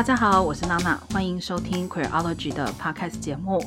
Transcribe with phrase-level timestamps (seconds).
[0.00, 3.62] 大家好，我是娜娜，欢迎收听 Queerology 的 Podcast 节目。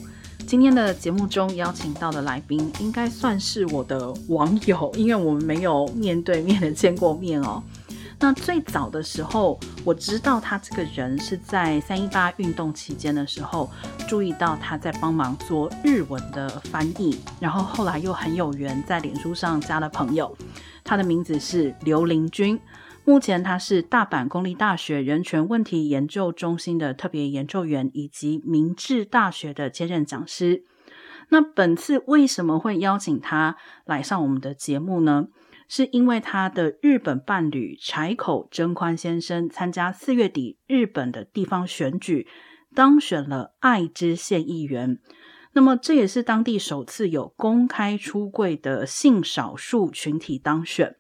[0.47, 7.61] 今天的节目中邀请到的来宾，应该算是我的网友，因为我们没有面对面的见过面哦。
[8.19, 13.69] 那最早的时候，我知道他这个人是在三一八运动期间的时候，
[14.07, 20.35] 注意到他在帮忙做日文的翻译，然后后来又很有缘在脸书上加了朋友。
[20.83, 22.59] 他的名字是刘林君，
[23.05, 30.63] 目前他是大阪公立大学人权问题研究中心的特别研究员，以及明治大学的兼任讲师。
[31.29, 35.27] 那本次为什么会邀请他来上我们的节目呢？
[35.67, 42.27] 是因为他的日本伴侣柴口真宽先生参加四月底日本的地方选举，
[42.75, 44.99] 当选了爱知县议员。
[45.53, 50.95] 那么这也是当地首次有公开出柜的性少数群体当选。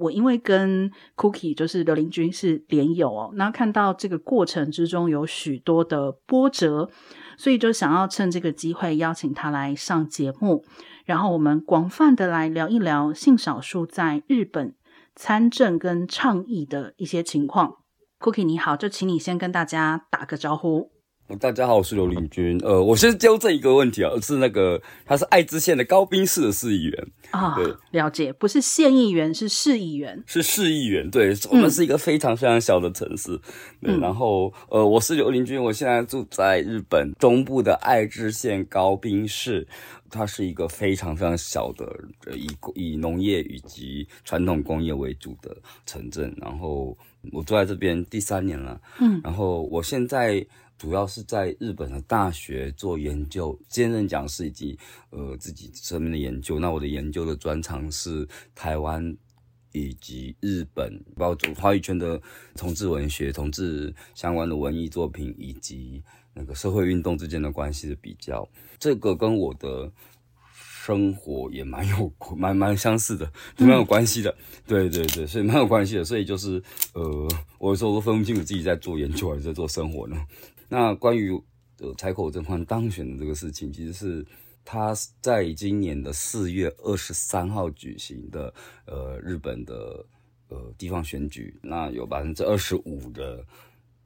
[0.00, 6.88] 我因为跟 Cookie 就是刘林君是连友哦，那看到这个过程之中有许多的波折，
[7.36, 10.64] 所以就想要趁这个机会邀请他来上节目。
[11.04, 14.74] 然后我们广泛的来聊一聊性少数在日本
[15.14, 17.74] 参政跟倡议的一些情况。
[18.18, 20.99] Cookie 你好，就请你先跟大家打个招呼。
[21.38, 22.58] 大家好，我是刘林君。
[22.64, 27.54] 呃，我先纠正一个问题啊，是那个他是爱知县的高滨市的市议员啊。
[27.54, 31.08] 对，了解，不是县议员，是市议员，是市议员。
[31.08, 33.32] 对，我们是一个非常非常小的城市。
[33.82, 39.66] 嗯、对，然后呃，我是刘林君，我现在住在日本中部的爱知县高滨市。
[40.12, 41.86] 它是一个非常非常小的，
[42.34, 45.56] 以以农业以及传统工业为主的
[45.86, 46.34] 城镇。
[46.36, 46.98] 然后
[47.30, 50.44] 我住在这边第三年了，嗯，然后我现在
[50.80, 54.78] 主要是在日本的大学做研究，兼任讲师以及
[55.10, 56.58] 呃自己身边的研究。
[56.58, 59.14] 那我的研究的专长是台湾
[59.72, 62.18] 以及日本，包括华语圈的
[62.56, 66.02] 同志文学、同志相关的文艺作品以及。
[66.32, 69.92] 那个社会运动之间的关系的比较，这个跟我的
[70.84, 74.32] 生活也蛮有蛮蛮相似的， 蛮有关系的。
[74.64, 76.04] 对对对，所以蛮有关系的。
[76.04, 76.62] 所以就是
[76.94, 77.28] 呃，
[77.58, 80.16] 我有时候都分不清楚自己在做研究还是在做生活呢。
[80.70, 81.30] 那关于
[81.80, 84.26] 呃柴口真宽当选的这个事情，其实是
[84.64, 88.54] 他在今年的四月二十三号举行的
[88.86, 90.02] 呃日本的
[90.48, 93.44] 呃地方选举，那有百分之二十五的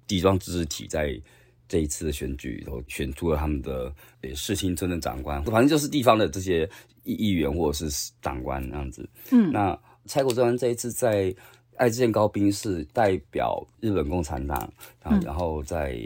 [0.09, 1.21] 地方自治体在。
[1.67, 6.69] 这一次的选举，然后选出了他们的呃市青村的长官，反正就是地方的这些
[7.05, 9.09] 议议员或者是长官那样子。
[9.31, 11.35] 嗯，那柴口真宽这一次在
[11.77, 14.71] 爱知县高滨市代表日本共产党，
[15.05, 15.99] 嗯、然后在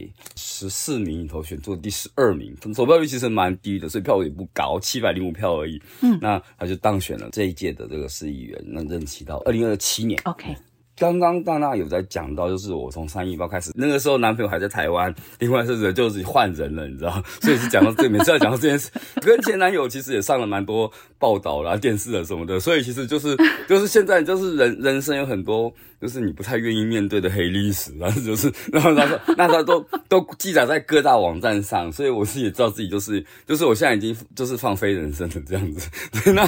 [0.59, 5.81] 十四名里头选出第十二名，投票率其实蛮低的，所以票也不高，七百零五票而已。
[6.01, 10.21] 嗯，那他就当选了这一届的这个市议员，那任期到二零二七年。
[10.25, 10.57] OK。
[10.99, 18.91] 刚刚娜娜有在讲到，就是我从三一八开始，那个时候男朋友还在台湾，另外是人就是换人了，你知道，所以是讲到这，每次要讲到这件事，
[19.23, 23.37] 跟前男友其实也上了蛮多报道啦、电视啊什么的，所以其实就是
[23.69, 35.89] 就是现在就是人 人生有很多就是你不太愿意面对的黑历史，然后就是然后他说那他都都记载在各大网站上，所以我自己也知道自己就是 就是我现在已经就是放飞人生了这样子，
[36.33, 36.45] 那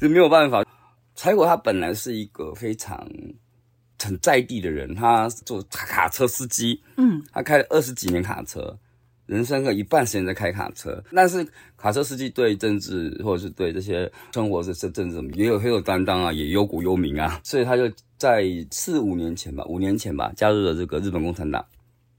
[0.00, 0.65] 就没有办法。
[1.16, 3.08] 柴火他本来是一个非常
[3.98, 8.78] 很在地的人，他做卡车司机，嗯，他开了二十几年卡车，
[9.24, 11.02] 人生的一半时间在开卡车。
[11.12, 11.44] 但是
[11.76, 21.64] 卡车司机对政治或者是对这些生活是是政治也有很有担当啊，也忧国忧民啊， 所以他就在四五年前吧，五年前吧，加入了这个日本共产党。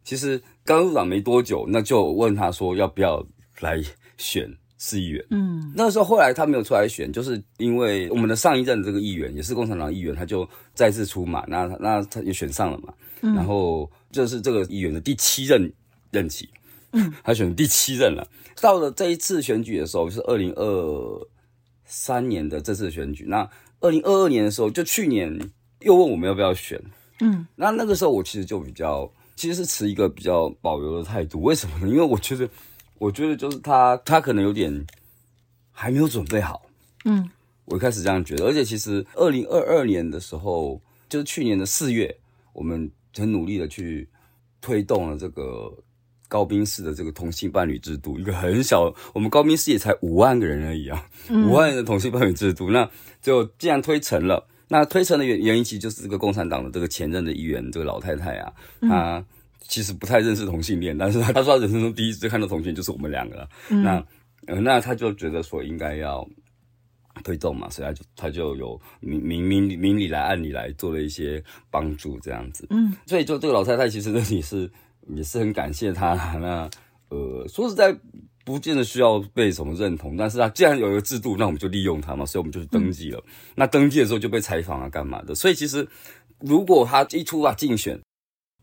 [0.03, 3.23] 其实刚入党没多久，那就问他说要不要
[3.59, 3.79] 来
[4.17, 4.51] 选。
[4.79, 15.71] 市议员，嗯，那个时候后来他没有出来选，就是因为我们的上一任这个议员也是共产党议员，他就再次出马，那那他也选上了嘛，嗯，然后就是这个议员的第七任
[16.11, 16.47] 任期，
[16.91, 18.27] 嗯，他选第七任了。
[18.61, 21.27] 到了这一次选举的时候，是二零二
[21.85, 23.49] 三年的这次选举，那
[23.79, 25.39] 二零二二年的时候，就去年
[25.79, 26.79] 又问我们要不要选，
[27.21, 31.87] 嗯，那那个时候我其实就比较，其实是持一个比较保留的态度，为什么呢？
[31.87, 32.47] 因为我觉得。
[32.99, 34.85] 我觉得就是他，他可能有点
[35.71, 36.63] 还没有准备好。
[37.05, 37.29] 嗯，
[37.65, 42.17] 我一开始这样觉得，而且其实二零二二年的时候，就是去年的四月，
[42.53, 44.09] 我们很努力的去
[44.59, 45.71] 推动了这个
[46.27, 52.89] 高兵市的这个同性伴侣制度，一个很小，我们高兵市也才五万个人而已啊，五万人的同性伴侣制度，那
[53.21, 59.25] 就既然推成了，那推成的原原因其实就是这个共产党的这个前任的议员，这个老太太啊，她。
[59.67, 64.03] 其实不太认识同性恋，但是他 他说他人生中第一次看到同性就是我们两个，嗯、那
[64.47, 66.27] 呃那他就觉得说应该要
[67.23, 74.69] 推动嘛，所以他就他就有明明明明里来暗里来做了一些帮助这样子，嗯，所以就这个老太太其实这里是
[75.15, 76.69] 也是很感谢他，那
[77.09, 77.95] 呃说实在
[78.45, 83.21] 不见得需要被什么认同，但是他既然有一个制度，那我们就利用它嘛，所以我们就去登记了。
[83.25, 85.85] 嗯、那登记的时候就被采访啊干嘛的，所以其实
[86.39, 87.99] 如果他一出来竞选，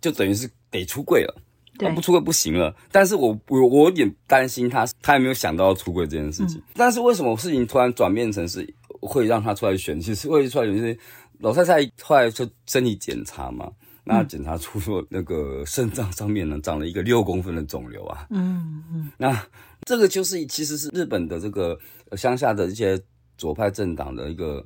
[0.04, 1.34] 就等于是得出柜了。
[1.78, 6.58] 他不出柜不行了，但是我我我有点担心他，他也没有想到要出柜这件事情。
[6.58, 9.98] 嗯、但是为什么事情突然转变成是会让他出来选？
[9.98, 10.96] 其实会出来选，就是
[11.38, 13.72] 老太太后来就身体检查嘛，
[14.04, 18.26] 那检查出说那个肾脏上面呢长了一个六公分的肿瘤啊。
[18.30, 19.46] 嗯嗯，那
[19.82, 21.76] 这个就是其实是日本的这个
[22.16, 23.00] 乡下的一些
[23.36, 24.64] 左派政党的一个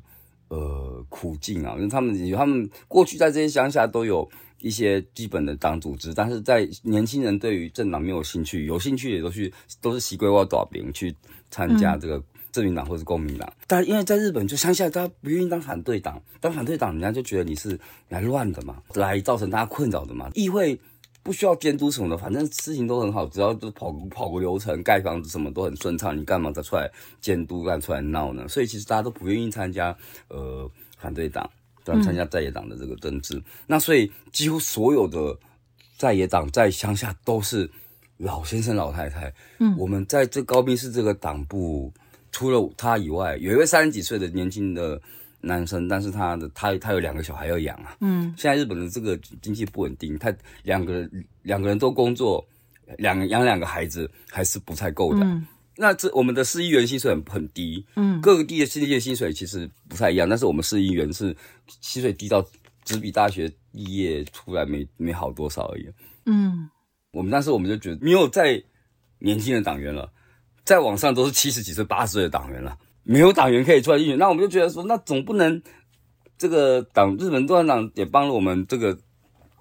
[0.49, 4.29] 呃苦境啊，因为他们他们过去在这些乡下都有。
[4.61, 11.15] 一些基本的党组织，但是在年轻人对于政党没有兴趣，有兴趣也都去都是习归我大兵去
[11.49, 13.49] 参加这个自民党或是公民党。
[13.49, 17.79] 嗯、但因为在日本就乡下，大家不愿意当反对党，当反对党人家就觉得你是
[18.09, 20.29] 来乱的嘛，来造成大家困扰的嘛。
[20.35, 20.77] 议会
[21.28, 26.90] 不需要监督什么的，反正事情都很好，只要就跑跑个流程，盖房子什么都很顺畅，你干嘛再出来
[27.20, 28.48] 监督，干出来闹呢？
[28.48, 29.94] 所以其实大家都不愿意参加
[30.28, 30.66] 呃
[30.96, 31.50] 反对党。
[31.84, 35.34] 对参加在野党的这个政治，嗯、那所以几乎所有的
[35.96, 37.70] 在野党在乡下都是
[38.19, 39.32] 老先生老太太。
[39.58, 41.90] 嗯，我们在这高滨市这个党部，
[42.30, 45.00] 除了他以外，有一位三十几岁的年轻的
[45.40, 47.96] 男生，但是他的他他有两个小孩要养啊。
[48.00, 52.46] 嗯，现在日本的这个经济不稳定，他两个人两个人都工作，
[52.99, 55.20] 两养两个孩子还是不太够的。
[55.23, 55.46] 嗯。
[55.81, 61.37] 那这我们的市议员薪水很很低，嗯，各个地的市议员薪水其实不太一样，但是我们市议员是
[61.81, 62.44] 薪水低到
[62.85, 65.87] 只比大学毕业出来没没好多少而已，
[66.26, 66.69] 嗯，
[67.12, 68.61] 我们当时我们就觉得没有再
[69.20, 70.11] 年轻的党员了，
[70.64, 72.76] 再往上都是七十几岁、八十岁的党员了，
[73.08, 75.60] 没有党员可以出来竞选，那我们就觉得说，那总不能
[76.37, 78.96] 这个党日本共产党也帮了我们这个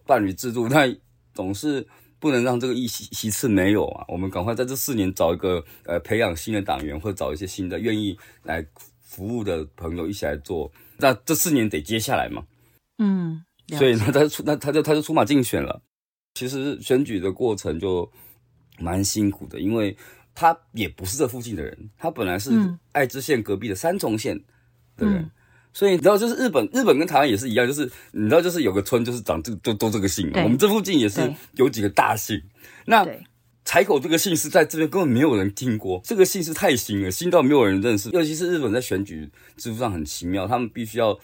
[0.05, 0.93] 伴侣制度，那
[1.33, 1.87] 总是。
[2.19, 4.03] 不能让这个一席席次没有啊！
[4.07, 8.65] 我们赶快在这四年找一个呃培养新的党员，或者找一些新的愿意来
[9.03, 10.71] 服务的朋友一起来做。
[10.97, 12.43] 那这四年得接下来嘛？
[12.97, 13.45] 嗯，
[13.77, 15.79] 所以呢，他出那他就他就出马竞选了。
[16.33, 18.11] 其实选举的过程就
[18.79, 19.95] 蛮辛苦的，因为
[20.39, 22.51] 他也不是这附近的人，他本来是
[22.91, 24.39] 爱知县隔壁的三重县
[24.95, 25.15] 的人。
[25.23, 25.31] 嗯
[25.73, 30.27] 所以你知道，就是日本，日本跟台湾也是一样，就是你知道，就是有个村就是长这个都都这个姓。
[30.33, 32.41] 我们这附近也是有几个大姓。
[32.87, 33.07] 那
[33.63, 38.09] 柴口这个姓氏在这边根本没有人听过，这个姓氏太新了，新到没有人认识。
[38.09, 41.15] 尤其是日本在选举制度上很奇妙，他们必须要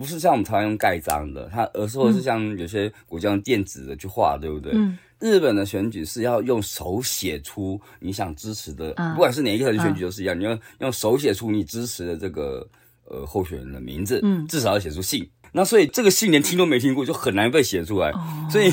[0.00, 4.72] 不是像我们台湾用盖章的，它而是或者是像有些国家用电子的去画，对不对？
[4.74, 4.98] 嗯。
[5.20, 12.66] 日本的选举是要用手写出你想支持的，不管是哪一个选举都是一样，你要用手写出你支持的这个。
[13.12, 15.28] 呃，候选人的名字，嗯，至少要写出姓。
[15.50, 18.10] 那所以这个姓连听都没听过，就很难被写出来。
[18.12, 18.70] 哦、所以，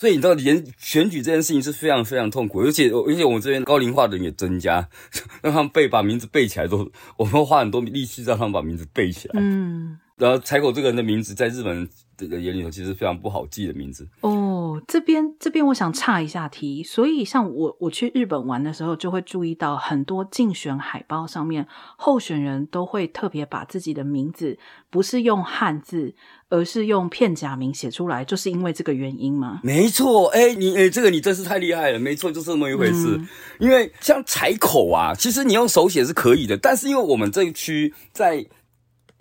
[0.00, 4.88] 所以你知道，连选举这件事情是非常非常痛苦，而且而且我们这边高龄化的人也增加，
[5.42, 9.34] 让他们背把名字背起来都，我们花很多力气让他们把名字背起来。
[9.40, 14.06] 嗯，然后柴口这个人的名字在日本人的眼里头其实非常不好记的名字。
[14.20, 21.66] 哦，这边这边我想岔一下题，所以像我我去日本玩的时候，就会注意到很多竞选海报上面，
[21.96, 24.56] 候选人都会特别把自己的名字
[24.90, 26.14] 不是用汉字，
[26.50, 29.58] 而是用片假名写出来，就是因为这个原因吗？
[29.64, 33.16] 没错，哎，你哎，这个你真是太厉害了，没错，就是这么一回事。
[33.16, 38.46] 嗯、因为像柴口啊，其实你用手写是可以的，但是因为我们这一区在。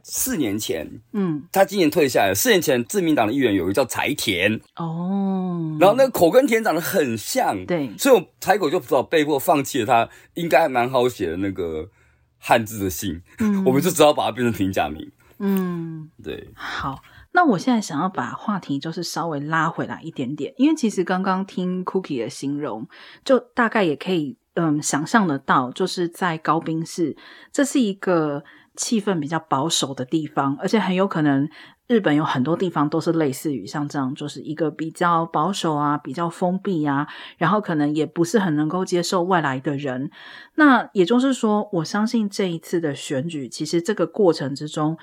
[0.03, 2.33] 四年前，嗯，他今年退下来。
[2.33, 11.89] 四年前，自民党的议员有一个叫柴田哦，然后那个口跟田长得很像，对，所以我柴口就只好被迫放弃了他应该还蛮好写的那个
[12.37, 16.49] 汉字的姓，嗯，我们就只好把它变成平假名，嗯，对。
[16.55, 17.01] 好，
[17.33, 22.87] 那我现在想要把话题就是稍微拉回来一点点，因为其实刚刚听 Cookie 的形容，
[23.23, 27.15] 就大概也可以嗯想象得到，就是在高冰市，
[27.51, 28.43] 这是一个。
[28.81, 31.47] 气氛比较保守的地方，而且很有可能
[31.85, 37.07] 日本有很多地方都是类似于像这样，就是一个比较保守啊、比较封闭啊，
[37.37, 40.09] 然后可能也不是很能够接受外来的人。
[40.55, 44.97] 那也就是说，我相信这一次的选举，其实这个过程之中，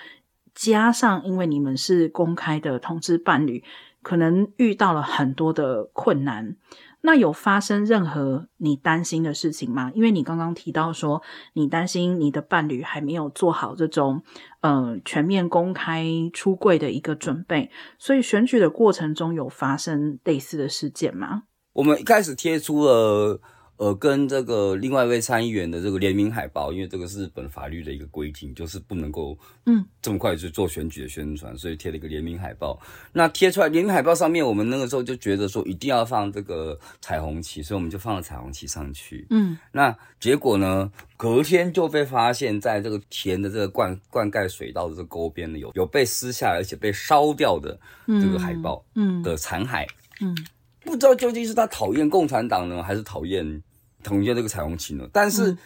[0.53, 3.63] 加上因为你们是公开的同志伴侣，
[4.03, 6.57] 可能遇到了很多的困难。
[7.01, 9.91] 那有发生任何你担心的事情吗？
[9.95, 14.23] 因为你刚刚提到说，你担心你的伴侣还没有做好这种
[14.61, 21.45] 呃全面公开出柜的一个准备，所以选举的过程中有发生类似的事件吗？
[21.75, 23.41] 我们一开始贴出了
[23.79, 32.77] 呃，跟这个另外一位参议员的这个联名海报，因为这个是日本法律的一个规定，就是不能够嗯这么快去做选举的宣传，所以贴了一个联名海报。
[33.13, 39.25] 那贴出来联名海报上面，我们那个时候就觉得说一定要放这个彩虹旗，所以我们就放了彩虹旗上去。
[39.31, 49.87] 嗯，那结果呢，隔天就被发现在这个田的这个灌灌溉水稻的这个沟边呢，有有被撕下来而且被烧掉的这个海报，嗯的残骸，
[50.21, 50.35] 嗯。
[50.35, 50.47] 嗯
[50.85, 53.63] 不知道究竟是他讨厌共产党呢，还是讨厌
[54.09, 55.07] 统一这个彩虹旗呢？
[55.13, 55.57] 但是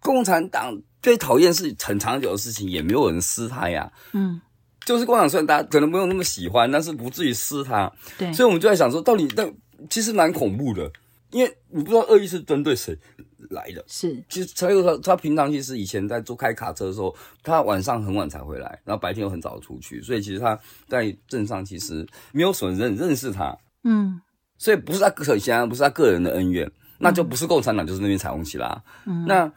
[0.00, 3.92] 共产党最讨厌是很长久的事情，也没有人撕它呀。
[4.12, 4.40] 嗯，
[4.86, 7.92] 就是共产党虽然大家可能没有那么喜欢，但是不至于撕它。
[8.16, 9.44] 对，所以我们就在想说，到底那
[9.90, 10.90] 其实蛮恐怖的，
[11.32, 12.96] 因为我不知道恶意是针对谁
[13.50, 13.84] 来的。
[13.88, 23.56] 是，其实还有他，他平常其实以前在做开卡车的时候，他晚上很晚才回来，然后白天又很早出去，所以其实他在镇上其实没有什么人认识他。
[23.84, 24.20] 嗯。
[24.60, 28.82] 所以不是他个人，不是他个人的恩怨，那就不是共产党，就是那边彩虹旗啦。
[29.06, 29.50] 嗯，那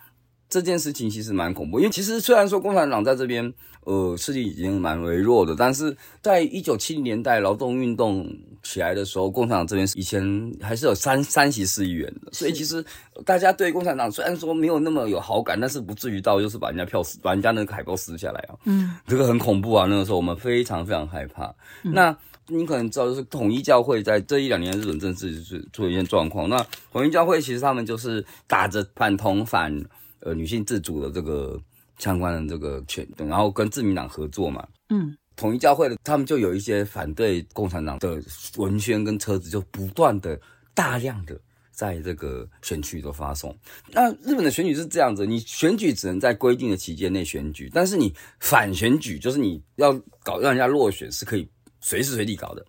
[0.47, 3.53] 这件事情其实蛮恐怖，因为其实虽然说共产党在这边，
[3.85, 8.27] 呃，势力已经蛮微弱的，但是在一九七零年代劳动运动
[8.61, 12.83] 起来的时候，共产党这边以前还是有三三席市议员的，所以其实
[13.25, 18.55] 大家对共产党虽然说没有那么有好感，但是不至于到就是把人家票撕，把人家那个海报撕下来啊。
[18.65, 21.45] 嗯，这个很恐怖啊，那个时候我们非常非常害怕。
[21.83, 22.17] 嗯、那。
[22.51, 26.49] 你可能知道，就是统一教会在这一两年日本政治就是出现状况。
[26.49, 26.57] 那
[26.91, 29.73] 统一教会其实他们就是打着反同反
[30.19, 31.59] 呃女性自主的这个
[31.97, 34.67] 相关的这个权，然后跟自民党合作嘛。
[34.89, 38.21] 嗯，统一教会的他们就有一些反对共产党的
[38.57, 40.39] 文宣跟车子，就不断的
[40.73, 41.39] 大量的
[41.71, 43.57] 在这个选区都发送。
[43.91, 51.47] 那日本的选举是这样子，你选举只能在规定的期间内选举，但是你反选举就是你要搞让人家落选是可以。
[51.81, 52.65] 随时随地搞的，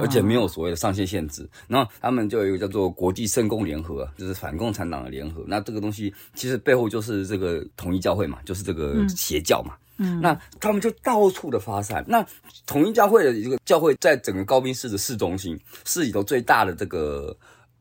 [0.00, 1.48] 而且没有所谓的上限限制。
[1.66, 5.44] 然后他们就有一个叫做国际圣共联合，就是反共产党的联合。
[5.46, 9.74] 那这个东西其实背后就是这个统一教会嘛，就是这个邪教嘛。
[9.98, 12.04] 嗯，那他们就到处的发散。
[12.08, 12.24] 那
[12.66, 17.36] 统一教会的一个教会在整个高滨市的市中心，市里头最大的这个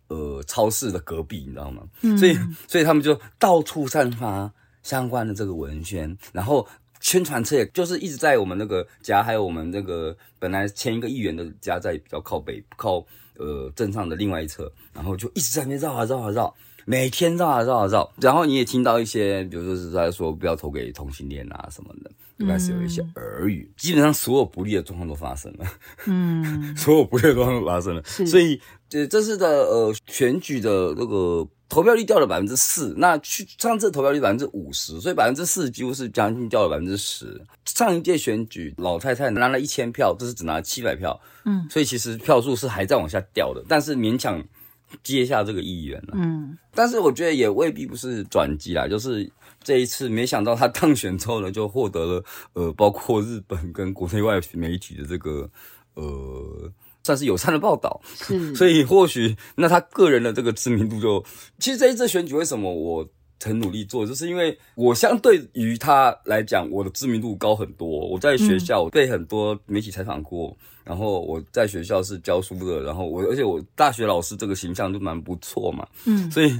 [0.07, 1.83] 呃超市的隔壁，你知道吗？
[2.01, 4.51] 嗯，所以所以他们就到处散发
[4.83, 6.67] 相关的这个文宣，然后。
[7.01, 13.05] 宣传车也就是一直在我们那个家，还有我们那个本来签一个议员的家在比较靠北，靠
[13.37, 16.53] 呃镇上的另外一侧，然后就一直在那边绕啊绕啊绕，
[16.85, 18.09] 每天绕啊绕啊绕。
[18.21, 23.67] 然后你也听到一些，比如说是在说不要投给同性恋啊什么的，应该是有一些耳语。
[23.67, 25.65] 嗯、基本上所有不利的状况都发生了，
[26.05, 28.03] 嗯， 所有不利的状况都发生了。
[28.03, 31.47] 所以这这次的呃选举的那个。
[31.71, 37.41] 投票率掉了百分之四，那去上次投票率百分之五十，所以百分之四几乎是将近掉了百分之十。
[37.63, 44.43] 上一届选举，老太太拿了一千票，这是只拿了七百票，嗯，所以其实票数是还在往下掉的，但是勉强
[45.01, 49.31] 接下这个议员了，嗯，但是我觉得也未必不是转机啦，就是
[49.63, 55.49] 这一次没想到他当选之后呢，就获得了呃，包括日本跟国内外媒体的这个
[55.93, 56.69] 呃。
[57.03, 61.23] 算是友善的报道，是， 所以或许那他个人的这个知名度就，
[61.59, 63.07] 其实这一次选举为什么我
[63.43, 67.87] 很努力做，就是因为我相对于他来讲，我的知名度高很多。
[67.87, 76.59] 我在学校被很多媒体采访过，嗯、然后我在学校是教书的，然后我而且我大学老师这个形象就蛮不错嘛，嗯，所以。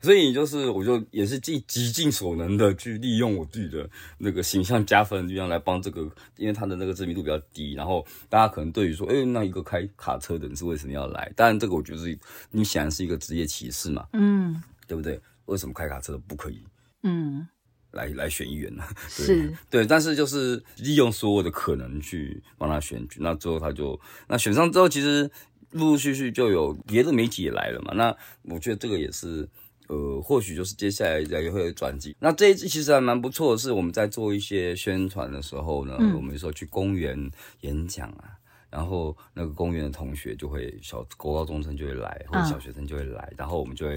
[0.00, 11.32] 所以就是，我就也是尽极尽所能的去利用我自己的那个形象加分的力量来帮这个，因为他的那个知名度比较低，然后大家可能对于说，哎、欸，那一个开卡车的人是为什么要来？
[11.34, 12.16] 当然，这个我觉得是
[12.50, 15.20] 你显然是一个职业歧视嘛，嗯，对不对？
[15.46, 16.62] 为什么开卡车的不可以？
[17.02, 17.48] 嗯，
[17.90, 18.84] 来来选议员呢？
[19.16, 25.28] 对是，对，但是就是利用所有的可能去帮他选举，那之后他就那选上之后，其实
[25.72, 28.16] 陆陆续续就有别的媒体也来了嘛，那
[28.54, 29.48] 我觉得这个也是。
[29.88, 32.14] 呃，或许就是接下来也会有转机。
[32.20, 37.30] 那这一次其实还蛮不错的是，我们在做一些宣传的时候呢，嗯、我们说去公园
[37.62, 38.36] 演讲啊，
[38.70, 43.96] 然后那个公园的同学就会小高高中生就会来，或者小学生就会来，啊、然后我们就会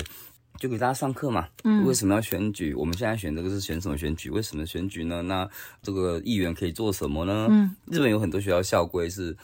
[0.58, 1.48] 就给大家上课嘛。
[1.64, 2.74] 嗯，为什么要选举？
[2.74, 4.30] 我们现在选这个是选什么选举？
[4.30, 5.22] 为什么选举呢？
[5.22, 5.50] 那
[5.82, 7.48] 这个议员可以做什么呢？
[7.50, 9.36] 嗯，日本有很多学校校规是。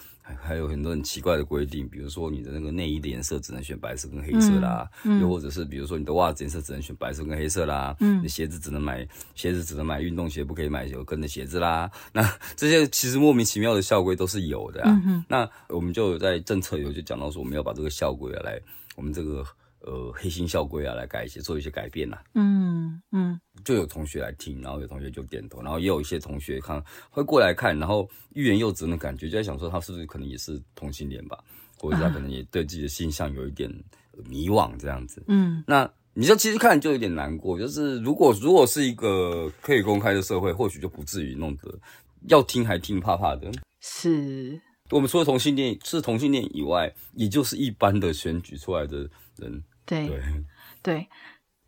[0.42, 11.90] 还有很多很奇怪的规定，比如说你的那个内衣的颜色只能选白色跟黑色啦，嗯嗯、又或者是比如说你的袜子颜色只能选白色跟黑色啦，嗯，你的鞋子只能买鞋子只能买运动鞋，不可以买有跟的鞋子啦。
[12.12, 12.22] 那
[12.56, 15.02] 这些其实莫名其妙的校规都是有的啊。
[15.06, 18.60] 嗯、那我们就在政策有就讲到说，我们要把这个校规啊来，
[18.96, 19.46] 我们这个。
[19.82, 22.68] 呃，黑心校规啊，来改一些，做一些改变呐、啊嗯。
[22.88, 31.38] 嗯嗯，就有同学来听，然后有同学就点头，然后也有一些同学看会过来看，然后欲言又止的感觉，就在想说他是不是可能也是同性恋吧，
[31.78, 33.70] 或者他可能也对自己的性向有一点
[34.26, 35.24] 迷惘这样子。
[35.28, 41.80] 嗯，那你就其实看就有点难过，就是如果如果是一个可以公开的社会，或许就不至于弄得
[42.28, 43.52] 要听还听怕怕的。
[43.82, 49.63] 是我们除了同性恋是同性恋以外，也就是一般的选举出来的人。
[49.86, 50.22] 对对
[50.82, 51.10] 对，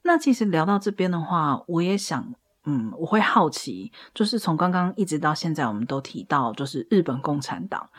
[0.04, 2.34] 那其实聊到这边的话，我也想，
[2.66, 7.90] 嗯，我会好奇，就是从刚刚一直到现在，我们都提到就是日本共产党，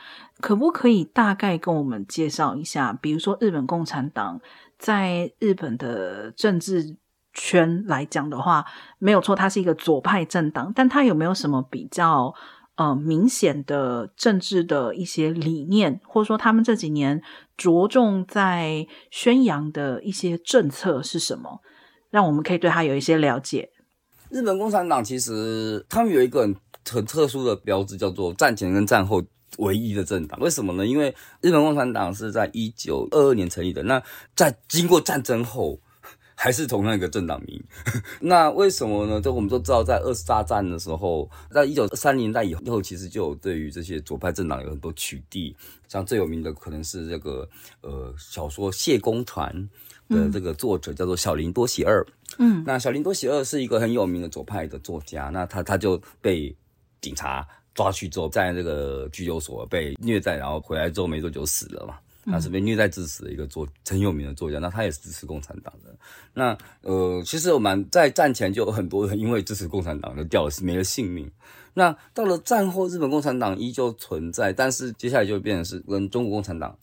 [0.40, 4.40] 可不可以大概跟我们介绍一下，比如说日本共产党。
[4.80, 6.96] 在日本的政治
[7.34, 8.64] 圈来讲的话，
[8.98, 12.34] 没有错，它是一个左派政党，但它有没有什么比较
[12.80, 17.20] 呃明显的政治的一些理念，或者说他们这几年
[17.58, 21.60] 着重在宣扬的一些政策是什么，
[22.08, 23.68] 让我们可以对他有一些了解？
[24.30, 26.56] 日本共产党其实他们有一个很
[26.90, 29.22] 很特殊的标志，叫做战前跟战后。
[29.58, 30.86] 唯一的政党，为什么呢？
[30.86, 34.00] 因为日本共产党是在一九二二年成立的，那
[34.34, 35.80] 在经过战争后，
[36.42, 37.62] 还是同样一个政党名。
[38.18, 39.20] 那为什么呢？
[39.20, 45.54] 就我们都知道，在二次大战的时候，在一九三零年代以后，其实就有对于这些左派政党有很多取缔。
[45.86, 47.46] 像最有名的可能是这个
[47.82, 49.54] 呃小说《谢公传》
[50.14, 52.02] 的这个作者叫做小林多喜二。
[52.38, 56.56] 嗯，那小林多喜二是一个很有名的左派的作家，那他他就被
[57.02, 57.46] 警察。
[57.72, 61.94] 抓去之后，在这个拘留所被虐待，然后回来之后没多久死了嘛。
[62.30, 65.94] 他是被虐待致死的一个作很有名的作家，那他也是支持共产党的。
[66.34, 71.30] 那呃，其实我们在战前就有很多人因为支持共产党就掉了没了性命。
[71.74, 76.76] 那到了战后，日本共产党依旧存在，但是接下来就变成是跟中国共产党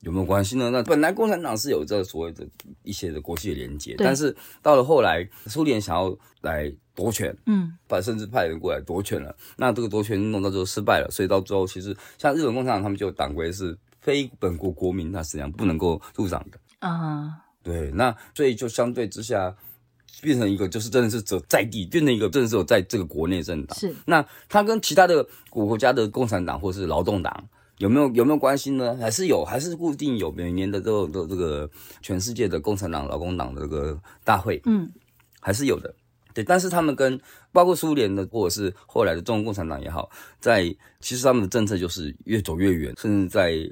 [0.00, 0.68] 有没有关系呢？
[0.70, 2.44] 那本来共产党是有这个所谓的
[2.82, 9.34] 一些的国际的连接，但是到了后来，苏联想要来夺权，嗯，把甚至派人过来夺权了。
[9.56, 17.24] 那这个夺权运动到最后失败了，所以到最后其实像日本共产党，他们就党规是非本国国民，那实际上不能够入党的啊。
[17.24, 17.30] Uh.
[17.62, 19.56] 对，那所以就相对之下
[20.20, 23.78] 变成一个就是真的是走在地，变成一个真的是有在这个国内政党。
[23.78, 27.48] 是，那他跟其他的国家的共产党或是劳动党。
[27.78, 28.96] 有没有有没有关系呢？
[29.00, 31.68] 还是有，还是固定有每年的这个这个
[32.00, 34.88] 全世界的共产党、劳工党的这个大会，嗯，
[35.40, 35.92] 还是有的。
[36.32, 40.64] 对，但是他们跟包括苏联的或者是后来的中国共产党也好，在
[41.00, 43.68] 其实他们的政策就是越走越远，甚至在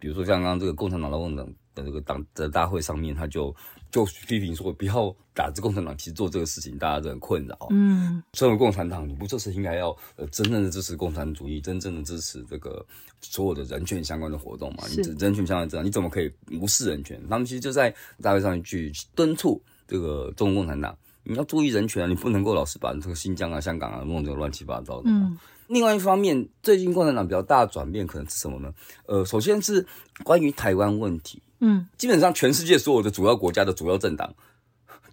[0.00, 3.54] 比如说像刚刚这个共产党、劳工党的这个党的大会上面，他就。
[3.92, 7.58] 就批评说，不要打着共产党，其实做这个事情大家都很困扰。
[7.70, 12.86] 嗯，身为共产党，你不就是应该要呃真正的支持共产主义，真正的支持这个
[13.20, 14.84] 所有的人权相关的活动嘛？
[14.90, 17.20] 你人权相关这样，你怎么可以无视人权？
[17.28, 25.10] 他们其实就在大会上去敦促这个中国共产党，你要注意人权啊，你不能够老是把这个新疆啊、香港啊弄得乱七八糟的。
[25.10, 25.36] 嗯。
[25.70, 28.74] 另外一方面，最近共产党比较大的转变可能是什么呢？
[29.06, 29.86] 呃，首先是
[30.24, 31.40] 关于台湾问题。
[31.60, 34.34] 嗯，基本上全世界所有的主要国家的主要政党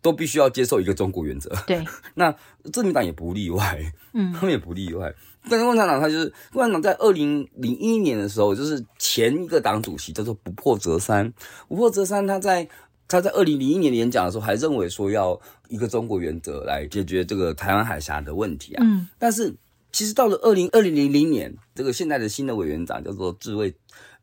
[0.02, 1.54] 都必须要接受一个中国原则。
[1.67, 2.34] 对， 那
[2.74, 3.80] 自民党也不例外。
[4.13, 5.13] 嗯，他们也不例外。
[5.48, 11.32] 但是共产党，他就是共产党在二零零一年的时候，就是前一个党主席叫做不破则三。
[11.67, 12.67] 不破则三他在
[13.08, 18.84] 他在二零零一年演讲的时候，还认为说要一个中国原则来解决这个台湾海峡的问题啊。
[18.84, 19.56] 嗯，但是
[19.97, 23.73] 其实到了二零二零零零年，这个现在的新的委员长叫做智卫。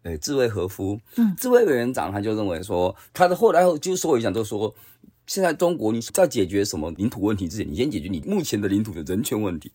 [0.03, 4.73] 呃，智卫和夫，嗯，智卫委员长他就认为说，他的后来后就是所有讲都说，
[5.27, 9.73] 现在中国你在解决什么领土问题之前，你先解决你目前的领土的人权问题。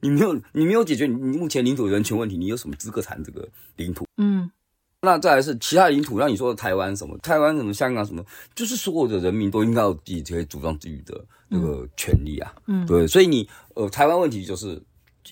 [0.00, 4.06] 你没有，你没有解决你目前领土人权问题，你有什么资格谈这个领土？
[4.16, 4.50] 嗯，
[5.02, 12.54] 那再来是其他领土，让你说的台湾什么，台湾什么，香港什么，就是所有的人民都应该有自己可以主张自己的那个权利啊。
[12.66, 14.82] 嗯，对，所以你呃，台湾问题就是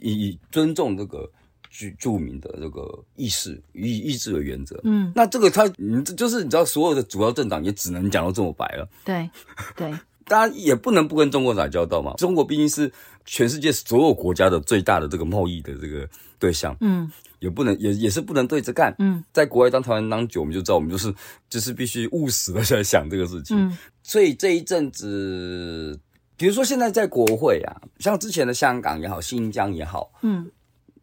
[0.01, 1.31] 以尊重这个。
[1.77, 9.29] 着著名的这个意识意意志的原则，嗯，那这个他，你就是你知道，所有的主要政党也只能讲到这么白了，对，
[9.75, 9.93] 对，
[10.25, 12.15] 当然也不能不跟中国打交道嘛。
[12.15, 12.93] 中国毕竟是
[13.25, 21.13] 全世界所有国家的最大的这个贸易的这个对象，嗯，也不能也也是不能对着干，嗯，在国外当台湾当久，我们就知道我们就是
[21.51, 25.99] 就是必须务实的在想这个事情，嗯，所以这一阵子，
[26.37, 30.51] 比如说现在在国会啊，像之前的香港也好，新疆也好，嗯。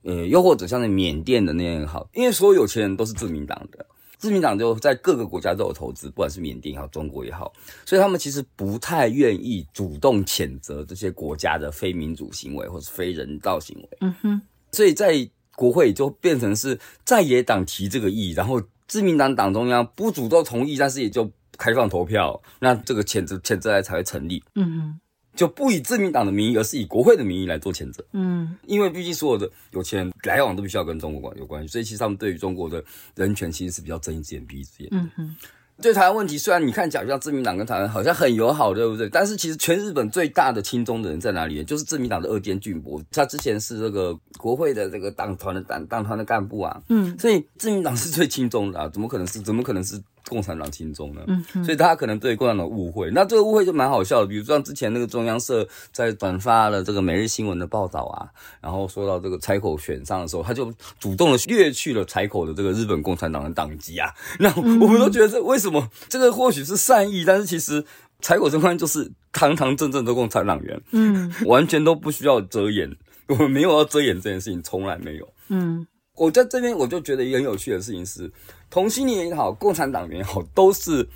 [0.04, 3.86] 呃，又或者像那缅甸的那样也好，因为所有有钱人都是自民党的，
[4.17, 7.54] 自民党就在各个国家都有投资，不管是缅甸也好，中国也好，
[7.86, 13.89] 所以他们其实不太愿意主动谴责这些国家的非民主行为或是非人道行为。
[14.00, 14.41] 嗯哼，
[14.72, 24.44] 所以在国会就变成是在野党提这个议，然后自民党党中央不主动同意，但是也就开放投票，那这个谴责谴责案才会成立。
[24.56, 25.00] 嗯哼。
[25.36, 28.04] 就不以自民党的名义，而是以国会的名义来做谴责。
[28.13, 32.84] 嗯，因为毕竟所有的有钱人来往都必须要跟中国有关系，所以其实他们对于中国的
[33.15, 34.89] 人权其实是比较睁一只眼闭一只眼。
[34.91, 35.36] 嗯哼。
[35.82, 39.10] 对台湾问题，虽然你看假如像自民党跟台湾好像很友好，对不对？
[39.10, 41.63] 但是其实全日本最大的亲中的人在哪里？
[41.63, 46.80] 就是自民党的二阶俊博，他之前是这个国会的这个党团的党党团的干部啊。
[46.89, 49.39] 嗯，所以自民党是最亲中的啊，怎么可能是？
[49.39, 50.00] 怎么可能是？
[50.27, 54.27] 共产党心中呢，嗯，所以大家可能对共产党误会，那这个误会就蛮好笑的。
[54.27, 58.29] 比如像之前那个中央社在转发了这个每日新闻的报道啊，
[58.62, 64.13] 然后说到这个采口选上的时候，他就主动的略去了采口的这个日本共产党的党籍啊。
[64.39, 65.89] 那我们都觉得这为什么？
[66.07, 67.84] 这个或许是善意，但是其实
[68.21, 72.95] 采口这块就是堂堂正正的共产党员，嗯，完全都不需要遮掩，
[73.27, 75.27] 我们没有要遮掩这件事情，从来没有。
[75.49, 78.31] 嗯，我在这边我就觉得一个很有趣的事情是。
[78.71, 81.07] 同性恋也好，共产党员也好，都是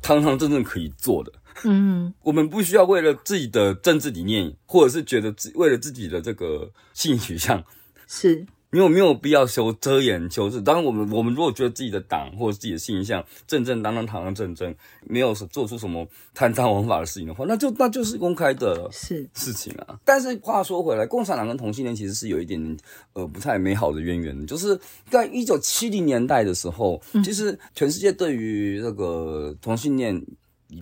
[0.00, 1.30] 堂堂正正可以做的。
[1.64, 7.62] 嗯，我们不需要为了自己的政治理念，或者是觉得自为了自己的这个性取向，
[8.06, 8.46] 是。
[8.72, 10.60] 你有没有必要修遮掩修饰？
[10.62, 14.72] 当然，我们我们如果觉得自己的党或者自己的形象正正当当、堂堂正正，
[15.06, 19.98] 没有做出什么贪赃枉法的事情的话，那就那就是公开的 是事情啊。
[20.04, 22.76] 但是话说回来，共产党跟同性恋其实是有一点
[23.14, 24.46] 呃不太美好的渊源。
[24.46, 24.78] 就是
[25.08, 30.24] 在一九七零年代的时候，其实全世界对于这个同性恋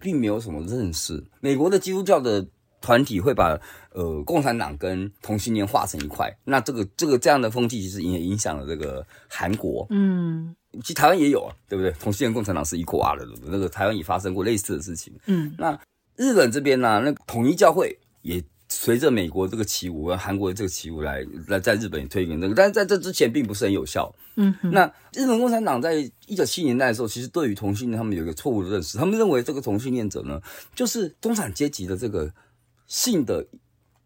[0.01, 1.24] 并没有什么认识。
[1.40, 2.46] 美国的基督教的。
[2.81, 3.61] 团体会把
[3.98, 11.90] 呃共产党跟同性恋化成一块，那这个这个这样的风气其实也影响了这个韩国，嗯，其实台湾也有啊，对不对？
[11.98, 15.76] 同性恋共产党是一挂的，那个台湾也发生过类似的事情，嗯，那
[16.14, 25.94] 日本这边呢，那个统一教会也随着美国这个起舞，韩国的这个起舞来来在日本也推广这个，但是在这之前并不是很有效，嗯哼，那日本共产党在
[26.28, 30.40] 一九七零年代的时候，其实对于同性恋他们有一个错误的认识，他们认为这个同性恋者呢，
[30.76, 32.32] 就是中产阶级的这个。
[32.90, 33.46] 性的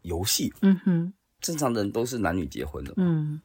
[0.03, 3.41] 游戏，嗯哼，正常的人都是男女结婚的，嗯，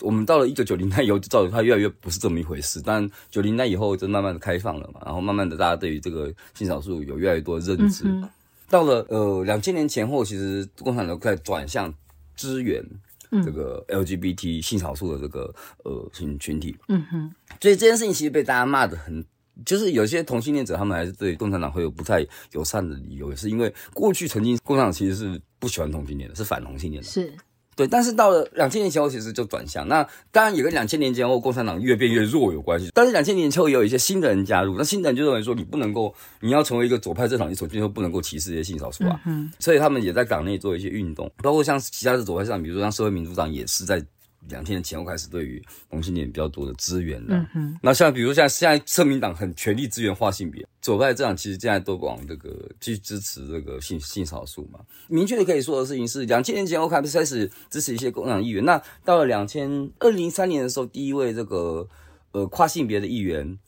[0.00, 2.80] 我们到了一九九零年代以后，就造成它越来越不是这么一回事。
[2.84, 8.04] 但九零年代以后就慢慢的开放了嘛，然后慢慢的大家对于这个性少数有越来越多的认知。
[8.06, 8.28] 嗯、
[8.68, 11.92] 到了呃两千年前后，其实共产党在转向
[12.34, 12.84] 支援
[13.44, 19.24] 这个 LGBT 性少数的这个呃群群体，嗯哼，所以这件事情其实被大家骂的很。
[19.64, 22.20] 就是有些同性恋者，他们还是对共产党会有不太
[22.52, 27.32] 友善的理由，也是因为过去曾经共产党其实是不喜欢同性恋的，是反同性恋的，是
[27.74, 27.86] 对。
[27.86, 29.88] 但是到了两千年前后，其实就转向。
[29.88, 32.90] 那当然也跟两千年前后共产党越变越弱有关系。
[32.92, 39.20] 但是两千年前后也有一些新的人加入，那新的人就认为说，你不能够，你要成为一个左派政党，你首先就不能够歧视这些性少数啊。
[39.24, 39.50] 嗯。
[39.58, 44.04] 所以他们也在党内做一些运动，包括像其他的左派政党，比如说像社会民主党，也是在。
[44.48, 47.36] 两千年前后开始，对于同性恋比较多的资源了。
[47.36, 47.78] 嗯哼。
[47.82, 54.80] 那像比如像现在社民党很全力资源跨性别，左派政党其实现在都往这个去支持这个性性少数嘛。
[55.08, 58.64] 明确的可以说的事情是，两千年前后开始开始支持一些共党议员。
[58.64, 61.88] 那到了两千二零三年的时候，第一位这个
[62.32, 63.58] 呃跨性别的议员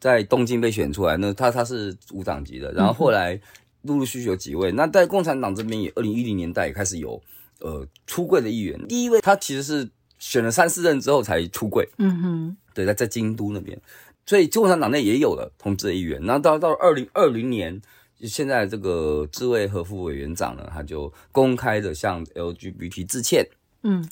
[0.00, 2.72] 在东京被选出来，那他他是无党籍的。
[2.72, 3.40] 然后后来
[3.82, 4.70] 陆陆续续有几位。
[4.72, 7.20] 那在共产党这边也二零一零年代也开始有
[7.60, 8.86] 呃出柜的议员。
[8.86, 9.90] 第一位他其实是。
[10.18, 13.78] 选了三四任之后才出柜，嗯哼，对，在在京都那边，
[14.24, 16.20] 所以共产党内也有了同志的议员。
[16.22, 17.80] 然后到到二零二零年，
[18.22, 23.46] 现在这个自卫和副委员长呢，他就公开的向 LGBT 致歉。
[23.82, 24.08] 嗯，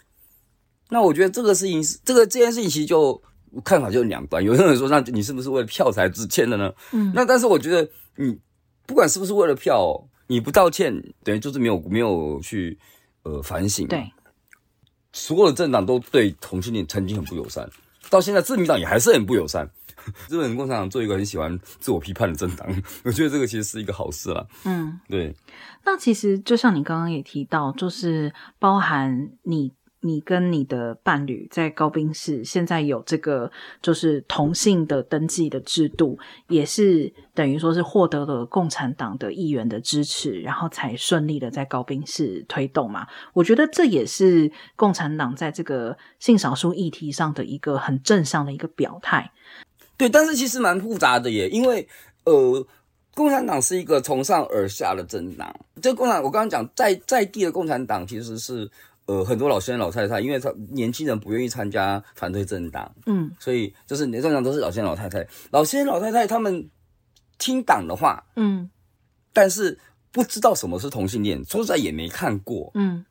[0.91, 3.21] 那我觉得这个事情是这个这件事情其实就
[3.65, 6.73] 看法就两端，有人说，那你是不是为了票才致歉的呢？
[6.93, 8.39] 嗯，那但是我觉得你
[8.87, 12.79] 不管是不是为了票，你不道歉，等于就是没有没有去
[13.23, 13.89] 呃反省。
[13.89, 14.05] 对。
[15.15, 17.67] 所有的政党都对同性恋曾经很不友善，
[18.11, 19.67] 到现在自民党也还是很不友善。
[20.29, 22.69] 日本共产党做一个很喜欢自我批判的政党，
[23.07, 24.47] 我觉得这个其实是一个好事啦。
[24.65, 25.35] 嗯，对。
[25.85, 29.73] 那其实就像你刚刚也提到，就是包含你。
[30.07, 43.07] 你跟你的伴侣在高冰市现在有这个就是同性的登记的制度，也是等于说是获得了共产党的议员的支持，然后才顺利的在高冰市推动嘛。
[43.33, 49.33] 我觉得这也是共产党在这个性少数议题上的一个很正向的一个表态。
[49.97, 51.89] 对，但是其实蛮复杂的耶，因为
[52.25, 52.67] 呃，
[53.15, 55.51] 共产党是一个从上而下的政党。
[55.81, 58.71] 这共产，我刚刚讲在在地的共产党其实是。
[59.07, 66.71] 呃，很多老先生老太太，因为他年轻人不愿意参加反对政党，嗯，所以就是年政党都是老先生老太太，老先生老太太他们
[67.37, 68.71] 听党的话，嗯，
[69.35, 69.79] 但是
[70.11, 73.05] 不知道什么是同性恋，说实在也没看过，嗯，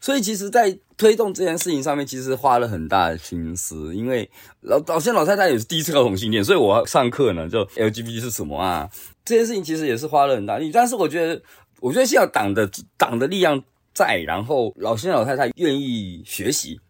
[0.00, 4.30] 所以其实，在推动这件事情上面，其实花了很大的心思，因为
[4.62, 8.88] 老老先生老太太也是第一次搞同性恋，所以我要上课呢，就 LGBT 是什么啊？
[9.26, 11.42] 这件事情其实也是花了很大力，但是我觉得，
[11.80, 13.62] 我觉得现在党的党的力量。
[13.94, 16.80] 在，然后老先生老太太愿意学习，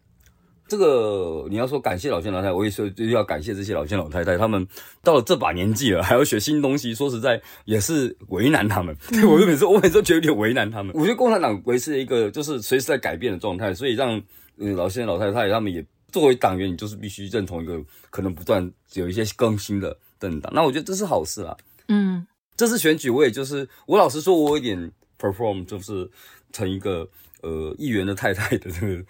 [0.67, 4.67] 这个你要说感谢老先老太太，我也说就要感谢这些老先老太太，他们
[5.03, 8.97] 到了这把年纪了，还要学新东西，说实在也是为难他们。
[9.11, 10.91] 嗯、我就每次我每次都觉得有点为难他们。
[10.95, 14.19] 我觉得共产党维持一个就是随时在改变的状态，所以让
[14.57, 20.51] 嗯老先老太太他们也作为党员，你就是必须认同一个可能不断有一些更新的政党。
[20.55, 21.55] 那我觉得这是好事啦。
[21.89, 22.25] 嗯，
[22.57, 24.91] 这次选举我也就是我老实说，我有点
[25.25, 26.09] perform 就是
[26.51, 27.07] 成一个
[27.41, 29.03] 呃议员的太太的这个。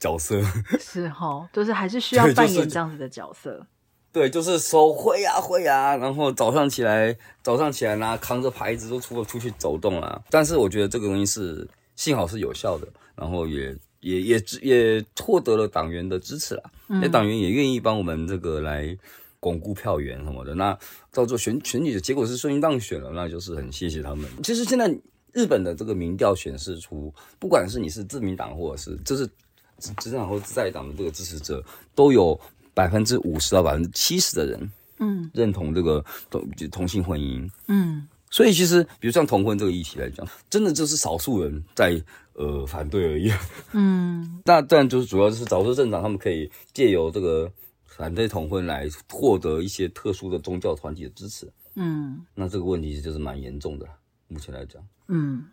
[0.00, 0.42] 角色
[0.78, 3.66] 是哦，就是还是需要扮演这样子的角色。
[4.12, 10.22] 对，就是手挥呀挥呀，然后早上起来，早上起来呢扛着牌子都出了出去走动了。
[10.28, 16.64] 但是我觉得这个东西是幸好是有效的，然后也也也也获得了党员的支持了。
[16.86, 18.94] 那、嗯、党员也愿意帮我们这个来
[19.40, 20.54] 巩固票源什么的。
[20.54, 20.76] 那
[21.12, 24.28] 到时候选选举的结果是顺利当选了，那就是很谢谢他们。
[24.42, 24.94] 其实现在
[25.34, 29.28] 日本的这个民调显示出，不管是你是自民党或者是就是。
[29.98, 31.62] 执政党或在党的这个支持者
[31.96, 32.40] 都有
[32.72, 42.00] 百分之五十到百分之七十的人，嗯，认同这个同同性婚姻，嗯，所以其实比如像同婚这个议题来讲，真的就是少数人在
[42.34, 43.32] 呃反对而已，
[43.72, 47.52] 嗯， 那当然就是主要就是少数政党他们可以借由这个
[47.84, 53.86] 反对同婚来获得一些特殊的宗教团体的支持，嗯，那这个问题就是蛮严重的，
[54.28, 55.46] 目前来讲，嗯。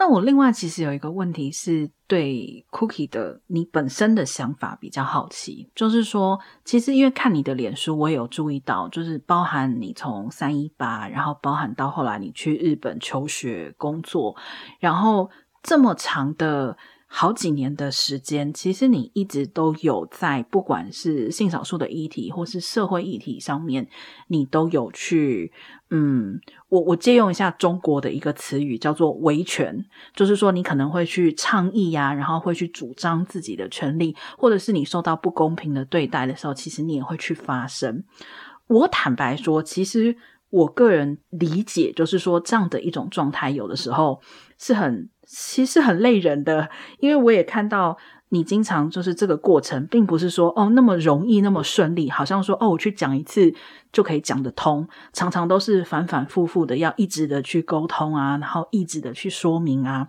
[0.00, 14.36] 那我另外其实有一个问题是对 Cookie 的你本身的想法比较好奇，就是说，其实因为看你的脸书，我也有注意到，就是包含你从三一八，然后包含到后来你去日本求学工作，
[14.78, 15.28] 然后
[15.62, 16.76] 这么长的。
[17.10, 23.88] 好几年的时间，其实你一直都有在，不管是性少数的议题，或是社会议题上面，
[24.26, 25.50] 你都有去，
[25.90, 38.04] 嗯，我我借用一下中国的一个词语，叫做维权，就是说你可能会去倡议呀、然后会去主张自己的权利，或者是你受到不公平的对待的时候，其实你也会去发声。
[38.66, 40.16] 我坦白说，其实
[40.50, 44.20] 我个人理解，就是说这样的一种状态，有的时候
[44.58, 45.08] 是很。
[45.30, 46.70] 其实很累人的，
[47.00, 47.98] 因为我也看到
[48.30, 53.54] 你经常就是这个过程，并不是说哦那么容易那么顺利，好像说哦我去讲一次
[53.92, 60.08] 就可以讲得通，常常都是反反复复的要一直的去沟通啊，然后一直的去说明啊。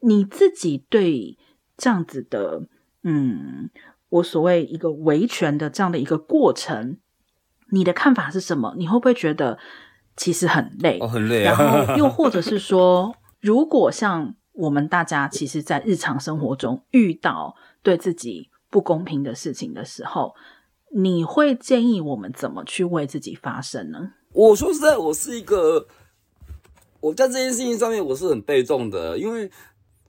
[0.00, 1.38] 你自己对
[1.76, 2.62] 这样子的，
[3.04, 3.70] 嗯，
[4.08, 6.98] 我所谓一个维权的这样的一个过程，
[7.70, 8.74] 你的看法是什么？
[8.76, 9.58] 你会不会觉得
[10.16, 10.98] 其实很累？
[11.00, 11.56] 哦，很累啊。
[11.58, 13.14] 然后 又或者是说。
[13.42, 20.34] 如果像我们大家，其实，在日常生活中遇到对自己不公平的事情的时候，
[20.94, 24.12] 你会建议我们怎么去为自己发声呢？
[24.34, 25.86] 我说实在，我是一个，
[27.00, 29.50] 我在这件事情上面我是很被动的，因为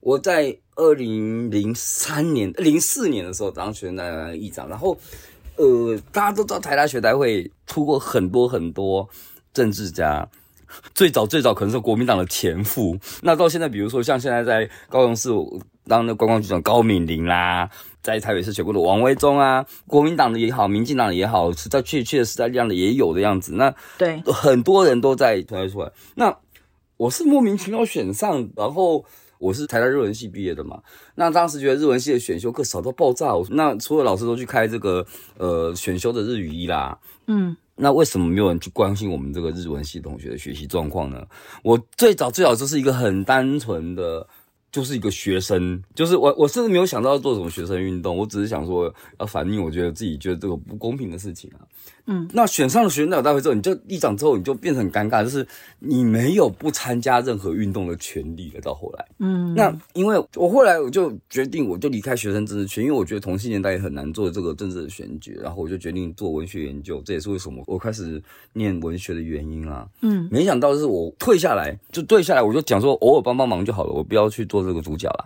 [0.01, 4.97] 我在二零零三年、零四年的时候当选了议长，然后，
[5.55, 9.07] 呃，大家都知道台大学代会出过很多很多
[9.53, 10.29] 政治家。
[10.93, 15.29] 最早最早可能是国民党的前夫，那到现在，比如说像现在在高雄市
[15.85, 17.69] 当的观光局长高敏玲啦，
[18.01, 23.53] 在台北市选过的王威忠啊，国民党的也好，民进党的也好，实在确确实在这样的也有的样子。
[23.53, 25.91] 那对很多人都在推出来。
[26.15, 26.37] 那
[26.97, 29.03] 我是莫名其妙选上，然后
[29.39, 30.81] 我是台大日文系毕业的嘛。
[31.15, 35.05] 那当时觉得日文系的选修课少到爆炸，那所有老师都去开这个
[35.37, 37.57] 呃选修的日语一啦，嗯。
[37.81, 41.25] 那为什么没有人去关心我们这个日文系同学的学习状况呢？
[41.63, 44.27] 我最早最早就是一个很单纯的。
[44.71, 48.89] 就是一个学生，就是我，我甚至没有想到要做什么学生运动，我只是想说
[49.19, 51.59] 要反映我觉得自己觉得这个不公平的事情啊。
[52.05, 55.45] 嗯，那选上了学生代表大会之后，你就议长之后，你就变成很尴尬，就是
[55.79, 58.61] 你没有不参加任何运动的权利了。
[58.61, 69.85] 到后来，嗯，那因为我后来我就决定，我就离开学生政治圈，因为我觉得同性年代也很难做这个政治的选举，然后我就决定做文学研究，这也是为什么我开始念文学的原因啦。
[69.99, 74.61] 嗯，没想到是我退下来，就退下来，我就讲说偶尔帮帮忙就好了，我不要去做。
[74.61, 75.25] 这个主角了，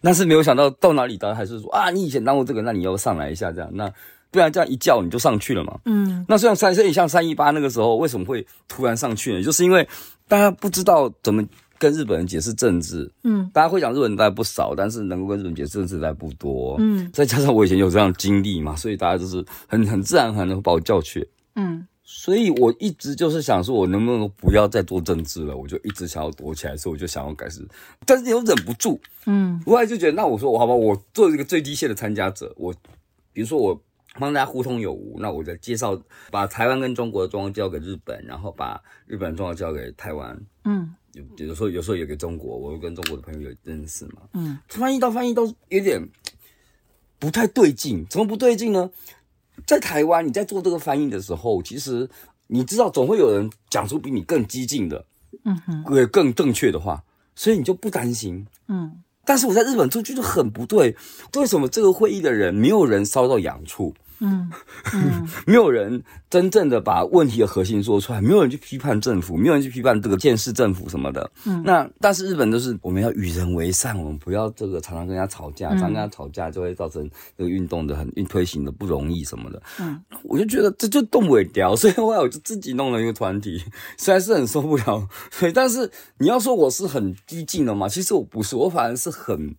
[0.00, 3.92] 但是没有想到到哪里，当然还是说啊，你以前当过这个，那你要上来一下这样，那
[4.30, 5.78] 不然这样一叫你就上去了嘛。
[5.84, 9.42] 嗯，那像三，所以像三一八那个时候为什么会突然上去呢？
[9.42, 9.86] 就是因为
[10.28, 11.44] 大家不知道怎么
[11.78, 21.86] 跟日本人解释政治，嗯，大家会讲日本人大概不少，但是能够跟日本人解释政治大概不多，嗯，再加上我以前有这样的经历嘛，所以大家就是很很自然很能把我叫去，嗯。
[22.12, 25.56] 所以我一直就是想说，我能不能不要再做政治了？
[25.56, 27.64] 我就一直想要躲起来，所以我就想要开始，
[28.04, 29.00] 但是又忍不住。
[29.26, 32.52] 嗯，后来就觉得，那我说我好吧，我做一个最低线的参加者。
[32.56, 32.74] 我
[33.32, 33.80] 比如说我
[34.18, 40.40] 帮大家互通有无，那我再介绍，把台湾跟中国的状况交给日本，然后把日本的状况交给台湾。
[40.64, 44.22] 嗯，有有时候有时候也给中国，我跟中国的朋友有认识嘛。
[44.34, 46.08] 嗯，翻译到翻译都有点。
[47.18, 48.06] 不太对劲。
[48.08, 48.90] 怎么不对劲呢？
[49.66, 52.08] 在台湾，你在做这个翻译的时候，其实
[52.46, 55.04] 你知道，总会有人讲出比你更激进的，
[55.44, 59.02] 嗯哼，也更正确的话，所以你就不担心，嗯。
[59.24, 60.96] 但是我在日本做就是很不对，
[61.36, 63.94] 为什么这个会议的人没有人烧到阳处？
[64.20, 64.50] 嗯，
[64.94, 71.30] 嗯 没有人真正的把问题的核心说出来，没有人去批判政府，没有人去批判这个建市政府什么的。
[71.46, 79.62] 嗯，那但是日本都是我们要与人为善，我们不要这个常常跟人家吵架，常常跟人家吵架就会造成这个运动的很运推行的不容易什么的。
[79.80, 83.62] 嗯，我就觉得这就动不了，所以后来我就自己弄了一个团体，
[83.96, 89.54] 虽然是很受不了，对，但是你要说我是很激进的嘛，其实我不是，我反而是很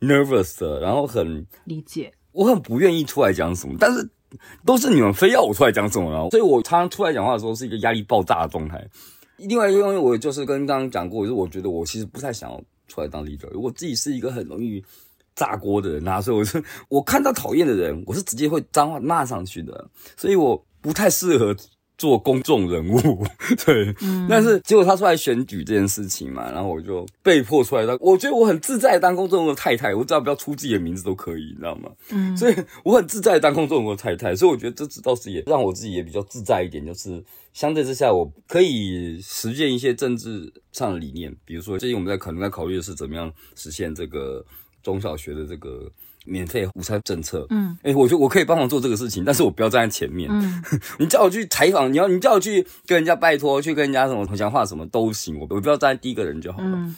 [0.00, 2.14] nervous 的，然后很理解。
[2.32, 4.08] 我很不愿意出来讲什么，但是
[4.64, 8.86] 都是你们非要我出来讲什么了，所以我常常出来讲话的时候是一个压力爆炸的状态。
[9.36, 14.84] 另外一个因为我就是跟刚刚讲过，就是我觉得我其实不太想要出来当 leader，我自己是一个很容易
[15.34, 21.56] 炸锅的人啊，所以我是我看到讨厌的人，我是直接会脏话骂上去的，所以我不太适合。
[21.98, 23.26] 做公众人物，
[23.66, 31.90] 对，嗯、但是结果他出来选举这件事情嘛，然后我就被迫出来当，我觉得我很自在当公众人物的太太，我只要不要出自己的名字都可以，你知道吗？
[32.10, 44.44] 嗯，所以我很自在当公众人物的太太，所以我觉得这次倒是也让我自己也比较自在一点，就是相对之下我可以实践一些政治上的理念，比如说最近我们在可能在考虑的是怎么样实现这个
[44.84, 45.90] 中小学的这个。
[46.24, 50.28] 免费午餐政策，嗯，哎、欸，我觉得我可以帮忙做这个事情，但是我不要站在前面。
[50.30, 50.62] 嗯，
[50.98, 56.70] 你叫我去采访，你要你叫我去跟人家拜托，去跟人家什么讲话什么都行，我我不要站在第一个人就好了。
[56.72, 56.94] 嗯，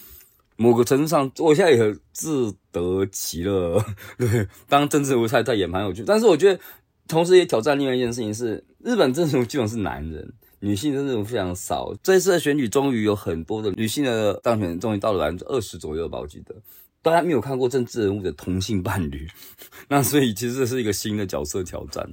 [0.57, 3.83] 某个程度上，我现在也自得其乐。
[4.19, 6.61] 对，当政治人物太太也蛮有趣，但是我觉得
[7.07, 11.95] 同时也挑战另外一件事情是，日本政治基本是男人，女性政治非常少。
[12.03, 16.55] 这一次的选举终于有很多的女性的当选，终于到了百分之二十左右吧，我记得。
[17.03, 19.27] 大家没有看过政治人物的同性伴侣，
[19.89, 22.09] 那所以其实这是一个新的角色挑战。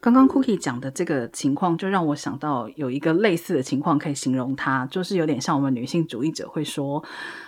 [0.00, 7.02] 刚刚 Cookie 讲的这个情况，就让我想到有一个类似的情况可以形容它，就是有点像我们女性主义者会说，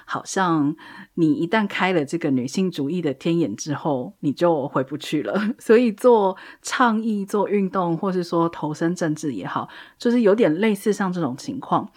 [0.04, 0.74] 好像
[1.14, 5.40] 你一旦开了这个女性主义的天眼之后，你就回不去了。
[5.60, 11.88] 所以做倡议、做运动，或是说投身政治也好，就是有点类似像这种情况。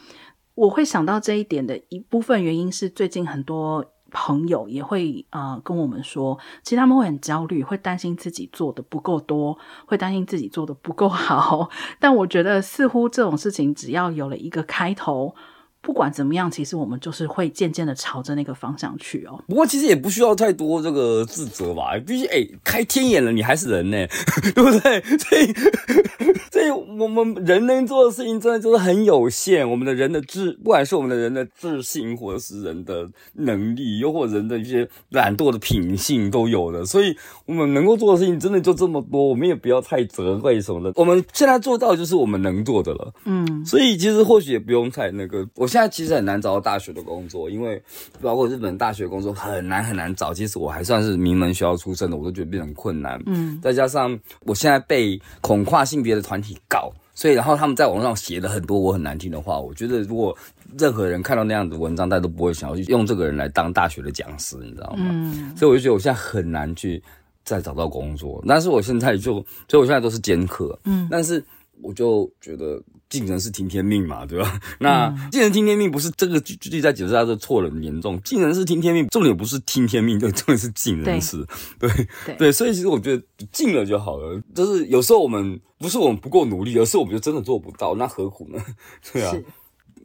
[0.54, 3.93] 我会想到这一点的一部分原因是最近很多。
[4.14, 11.70] 朋友也会啊跟我们说，其实他们会很焦虑，会担心自己做的不够多，会担心自己做的不够好。
[12.00, 15.36] 但我觉得似乎这种事情只要有了一个开头。
[15.84, 19.44] 不管怎么样，其实我们就是会渐渐的朝着那个方向去哦。
[19.50, 23.98] 不过其实也不需要太多这个自责吧，毕竟哎，开天眼了，你还是人呢，
[24.56, 25.02] 对不对？
[25.18, 25.54] 所以，
[26.50, 29.70] 所以我们人能做的事情真的就是很有限。
[29.70, 36.86] 我们的人的智，不管是我们的人的自信，或者是人的能力，又或者人的一些懒惰的品性都有的。
[36.86, 37.14] 所以，
[37.46, 40.94] 我们能够做的事情真的就这么多，我们也不要太责怪什么的。
[40.96, 43.14] 我们现在做到就是我们能做的了。
[43.26, 45.68] 嗯，所以其实或许也不用太那个我。
[45.74, 47.82] 现在其实很难找到大学的工作，因为
[48.22, 50.32] 包括日本大学工作很难很难找。
[50.32, 53.20] 其实我还算是名门学校出身的，我都觉得变得很困难。
[53.26, 59.60] 嗯，再加上我现在被恐跨性别的团体搞，所以然后他们在网上写了很多我很难听的话。
[59.60, 60.38] 我觉得如果
[60.78, 65.08] 任何人看到那样的文章，大家都不会想要去用这个人来当大学的讲师，你知道吗？
[65.10, 67.02] 嗯，所以我就觉得我现在很难去
[67.44, 68.44] 再找到工作。
[68.48, 69.34] 但是我现在就，
[69.68, 70.78] 所以我现在都是兼课。
[70.84, 71.44] 嗯，但是
[71.82, 72.82] 我就觉得。
[73.10, 74.60] 尽人事听天命嘛，对吧？
[74.82, 78.20] 那尽人听天命不是这个句句在解释他的错了很严重。
[78.24, 81.46] 尽人事听天命，重点不是听天命，对重点是尽人事。
[81.78, 81.88] 对
[82.26, 84.42] 对，对，所以其实我觉得尽了就好了。
[84.56, 88.60] 就是有时候我们不是我们不够努力，而是我们就真的做不到，那何苦呢？
[89.14, 89.32] 对啊。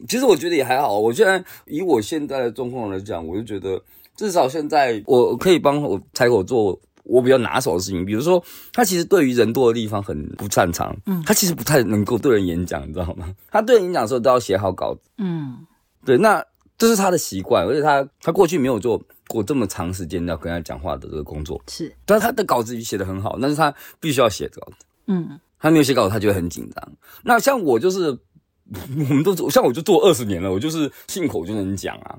[0.06, 0.98] 其实我觉得也还好。
[0.98, 3.82] 我现在以我现在的状况来讲，我就觉得
[4.14, 6.78] 至少现在我可以帮我柴火做。
[7.08, 8.40] 我比较拿手的事情，比如说，
[8.72, 13.34] 他其实对于人多的地方很不擅长，嗯，他其实不太能够对人演讲，你知道吗？
[13.50, 15.66] 他对人演讲的时候都要写好稿子，嗯，
[16.04, 16.44] 对，那
[16.76, 26.92] 这是他的习惯，而且他他过去没有做过这么长时间要跟他讲话的这个工作，是，但是他的稿子写得很好，但是他必须要写稿子，嗯，他没有写稿子，他就会很紧张。
[27.24, 28.10] 那像我就是，
[28.70, 32.18] 我们都像我就做二十年了，我就是信口就能讲啊。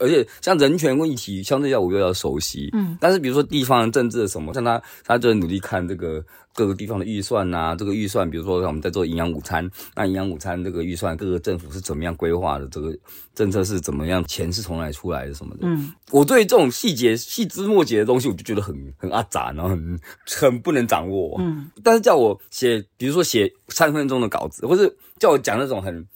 [0.00, 6.24] 而且像人权问题，相对要我又要熟悉，嗯，但是比如说地方政治的什么，像他，他就很努力看这个
[6.54, 12.96] 各个地方的预算呐、啊，这个预算，比如说我们在做营养午餐，那营养午餐这个预算，各个政府是怎么样规划的，这个
[13.34, 26.06] 政策是怎么样，钱是从哪里出来的什么的，嗯，我对这种细节、细枝末节的东西，我就觉得很很阿杂，然后很很不能掌握，嗯，但是叫我写，比如说写三分钟的稿子，或是叫我讲那种很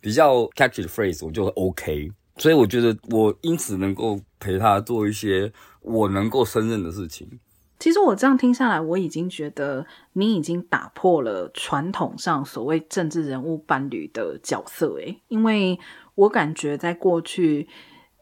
[0.00, 2.10] 比较 catchy 的 phrase，我就 OK。
[2.42, 7.38] 所以我觉得我因此能够陪他做一些我能够胜任的事情。
[7.78, 15.78] 其实我这样听下来，我已经觉得你已经打破了传统上所谓政治人物伴侣的角色，诶，因为
[16.16, 17.68] 我感觉在过去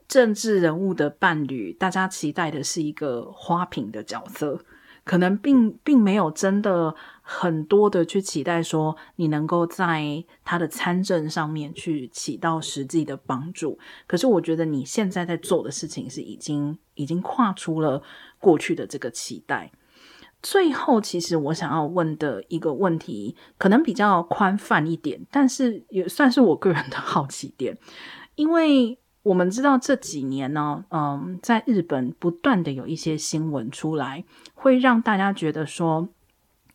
[0.07, 4.61] 政治人物的伴侣，大家期待的是一个花瓶的角色。
[5.03, 6.95] 可能并并没有真的
[7.33, 13.79] 很多的去期待说你能够在他的参政上面去起到实际的帮助。
[14.09, 18.03] 可是我觉得你现在在做的事情是已经已经跨出了
[18.41, 19.71] 过去的这个期待。
[20.43, 27.79] 最后，其实我想要问的一个问题，可能比较宽泛一点，但是也算是我个人的好奇点，
[28.35, 28.99] 因为。
[29.23, 34.25] 我们知道这几年呢，嗯，在日本不断的有一些新闻出来，
[34.55, 36.09] 会让大家觉得说，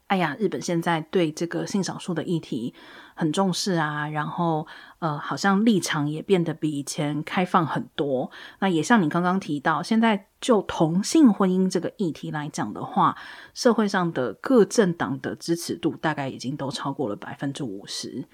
[0.07, 2.73] 哎呀，日本现在对这个性少数的议题
[3.15, 4.67] 很重视啊，然后
[4.99, 8.29] 呃，好像立场也变得比以前开放很多。
[8.59, 13.17] 那也像你刚刚提到，现在就同性婚姻这个议题来讲的话，
[13.55, 18.27] 社会上的各政党的支持度大概已经都超过了百分之五十。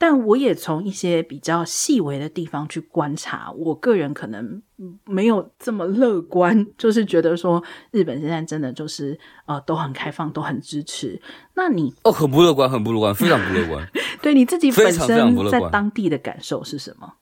[0.00, 4.62] 但我也从一些比较细微的地方去观察，我个人可能
[5.04, 11.20] 没有这么乐观， 就是觉得说日本现在真的就是呃都很开放，都很支持。
[11.54, 13.84] 那你哦，很不乐观，很不乐观，非常不乐观。
[14.22, 17.14] 对你自己本身在当地的感受是什么？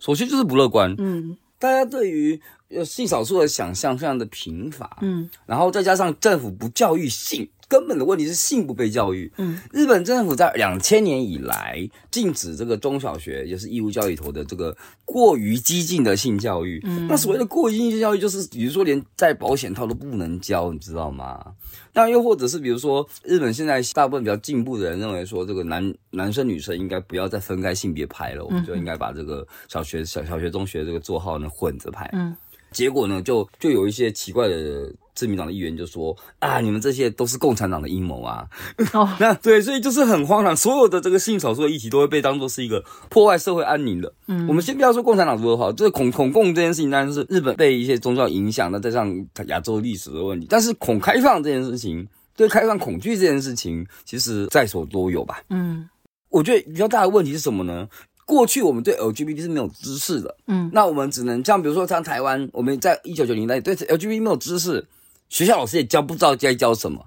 [0.00, 0.92] 首先就是不乐观。
[0.98, 2.40] 嗯，大家对于
[2.84, 4.98] 性少数的想象非常的贫乏。
[5.02, 7.48] 嗯，然后再加上政府不教育性。
[7.68, 9.30] 根本的问题是性不被教育。
[9.36, 16.80] 嗯，日本政府在两千年以来禁止这个中小学，也是义务教育里头的这个过于激进的性教育。
[16.84, 21.44] 嗯，那所谓的过于激进性教育，就是比如说连戴保险套都不能教，你知道吗？
[21.92, 32.08] 那又或者是比如说，日本现在大部分比较进步的人认为说，这个男男生女生应该不要再分开性别排了，我们就应该把这个小学小小学中学这个座号呢混着排。
[32.14, 32.34] 嗯，
[32.70, 34.90] 结果呢，就就有一些奇怪的。
[35.18, 38.46] 自民党的议员就说：“啊，你们这些都是共产党的阴谋啊！”
[38.94, 44.12] 哦， 那对，所以就是很荒唐，所有的这个性少数的议题都会被当做是一个破坏社会安宁的。
[44.28, 50.46] 嗯，我们先不要说共产党如何好，就是恐恐共这件事情，当然是日本被一些宗教影响，那再加上亚洲历史的问题。
[50.48, 52.06] 但是恐开放这件事情，
[52.36, 55.42] 对开放恐惧这件事情，其实在所都有吧。
[55.50, 55.88] 嗯，
[56.28, 57.88] 我觉得比较大的问题是什么呢？
[58.24, 60.36] 过去我们对 LGBT 是没有知识的。
[60.48, 64.86] 嗯，那我们只能像比如说像台湾，我们在一九九零年代对 LGBT 没有知识。
[65.28, 67.06] 学校老师也教不知道该教什么。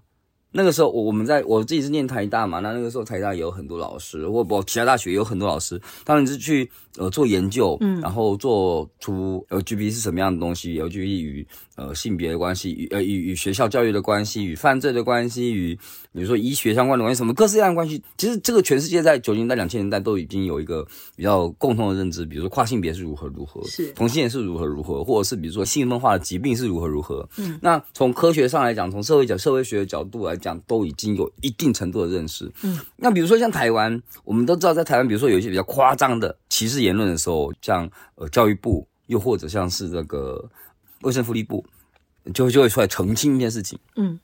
[0.53, 15.73] 那个时候，我我们在我自己是念台大嘛，那那个时候台大也有很多老师，或不其他大学也有很多老师，他们是去呃做研究，嗯，然后做出 LGBT 是什么样的东西，LGBT 与呃性别的关系，与呃与与学校教育的关系，与犯罪的关系，与
[16.11, 18.03] 比如说医学相关的关系，什么各式各样的关系。
[18.17, 20.85] 其实这个全世界在九零代、两千年代都已经有一个
[21.15, 27.27] 比较共同的认知，比如说跨性别是如何如何，是同性恋是如何如何，或者是比如说性分化的疾病是如何如何。
[27.37, 30.37] 嗯，那从科学上来讲，从社会角社会学的角度来。
[30.41, 40.43] 讲都已经有一定程度的认识，嗯，那比如说像台湾，我们都知道在台湾，比如说有一些比较夸张的歧视言论的时候，像呃教育部，又或者像是这个
[41.03, 41.63] 卫生福利部，
[42.33, 44.19] 就就会出来澄清一件事情，嗯，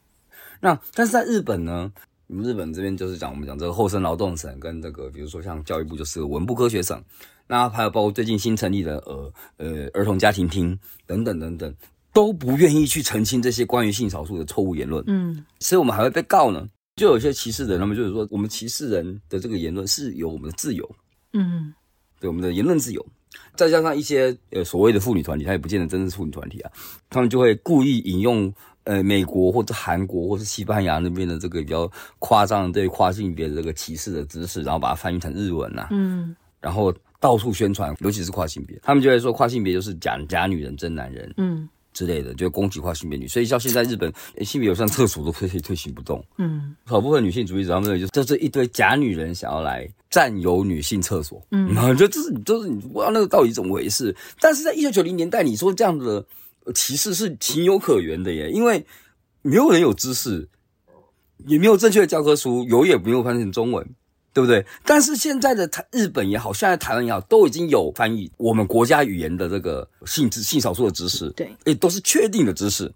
[0.59, 1.91] 那但是在日本呢，
[2.27, 7.01] 日本这边就是讲我们讲这个厚生劳动省跟这个，比如说像教育部就是文部科学省，
[7.47, 11.73] 那还有包括最近新成立的呃呃儿童家庭厅等等等等。
[12.17, 16.67] 都不愿意去澄清这些关于性少数的错误言论，嗯，所以我们还会被告呢。
[16.95, 20.95] 就有些歧视人，他们就是说，我们歧视人的这个言论是有我们的自由，
[21.33, 21.71] 嗯，
[22.19, 23.05] 对我们的言论自由，
[23.53, 26.71] 再加上一些呃所谓的妇女团体，他也不见得真是妇女团体啊，
[27.07, 28.51] 他们就会故意引用
[28.85, 31.87] 呃美国或者韩国或是西班牙那边的这个比较
[32.17, 41.69] 夸张对跨性别的这个歧视的知识，然后把它翻译成日文呐、啊，嗯，然后到处宣传，尤其是跨性别，他们就会说跨性别就是假假女人真男人，嗯。
[41.97, 44.13] 之类的，就攻击化性别女，所以像现在日本
[44.45, 46.23] 性别友善厕所都可以推行不动。
[46.37, 51.41] 嗯，好部分女性主义者他们认为，就就是一堆假女人想要来占有女性厕所。
[51.49, 54.15] 嗯， 就这是就是你不知道那个到底怎么回事。
[54.39, 56.23] 但是在一九九零年代，你说这样的
[56.75, 58.85] 歧视是情有可原的耶，因为
[59.41, 60.47] 没有人有知识，
[61.47, 63.89] 也没有正确的教科书，有也没有翻译成中文。
[64.33, 64.65] 对不对？
[64.85, 72.93] 但是现在的台日本也好，现在台湾也好，都已经有翻译我们国家语言的这个性知性少数的知识，对，也，都是确定的知识。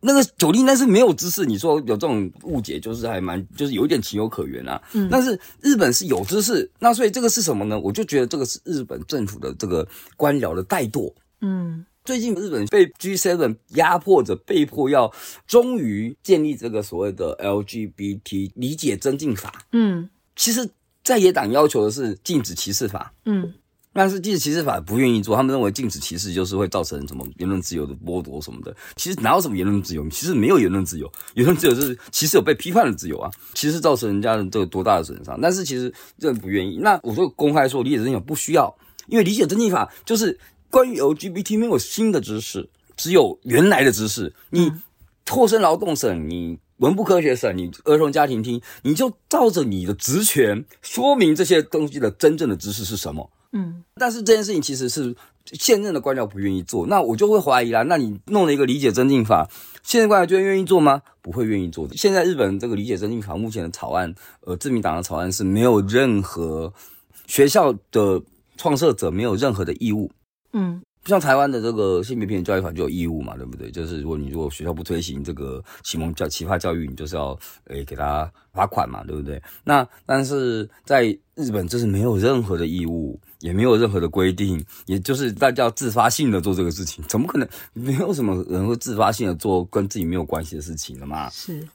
[0.00, 4.80] 那个九零那是没有知识，你说有这种误解，就是还蛮，就是有一点情有可原啊。
[4.92, 7.78] 嗯，但是日本是有知识，那所以这个是什么呢？
[7.80, 11.12] 我就觉得这个是日本政府的这个官僚的怠惰。
[11.40, 15.12] 嗯，最近日本被 G7 压迫着，被迫要
[15.48, 19.66] 终于建立这个所谓的 LGBT 理解增进法。
[19.72, 20.08] 嗯，
[20.38, 20.66] 其实。
[21.04, 23.50] 在野党要求的是禁止歧视法，嗯，
[23.94, 28.76] 但是禁止歧视法不愿意做，他们认为禁止歧视就是会造成什么言论自由的剥夺什么的。
[28.96, 30.06] 其实哪有什么言论自由？
[30.10, 33.30] 其实没有言论自由，言论自由是其实有被批判的自由啊。
[33.54, 36.76] 其实造成人家的这个多大的损伤，但是其实这不愿意。
[36.76, 38.76] 那我说公开说理解真相不需要，
[39.06, 42.68] 因为理解真相法就是关于 LGBT 没有新的知识，
[42.98, 44.34] 只有原来的知识。
[44.50, 44.70] 你
[45.24, 46.58] 脱生劳动省，你。
[46.78, 53.30] 文部科学省，你儿童家庭厅，你就照着你的职权说明这些东西的真正的知识是什么。
[53.52, 55.16] 嗯，但是这件事情其实是
[55.46, 57.82] 现任的官僚不愿意做，那我就会怀疑啦。
[57.82, 59.48] 那你弄了一个理解增进法，
[59.82, 61.02] 现任官僚就会愿意做吗？
[61.22, 61.96] 不会愿意做的。
[61.96, 66.72] 现在日本这个理解增进法目前的草案，呃，自民党的草案是没有任何
[67.26, 68.22] 学校的
[68.56, 70.10] 创设者没有任何的义务。
[70.52, 70.82] 嗯。
[71.02, 73.70] 不像台湾的这个性别平等教育法就有义务嘛，对不对？
[73.70, 79.40] 就是如果你如果学校不推行这个启蒙教启发教育，你就是要诶、给他罚款嘛，对不对？
[79.64, 91.30] 那但是在日本这是没有任何的义务，也没有任何的规定，也就是大家自发性的做这个事情，怎么可能没有什么人会自发性的做跟自己没有关系的事情了嘛？
[91.30, 91.66] 是。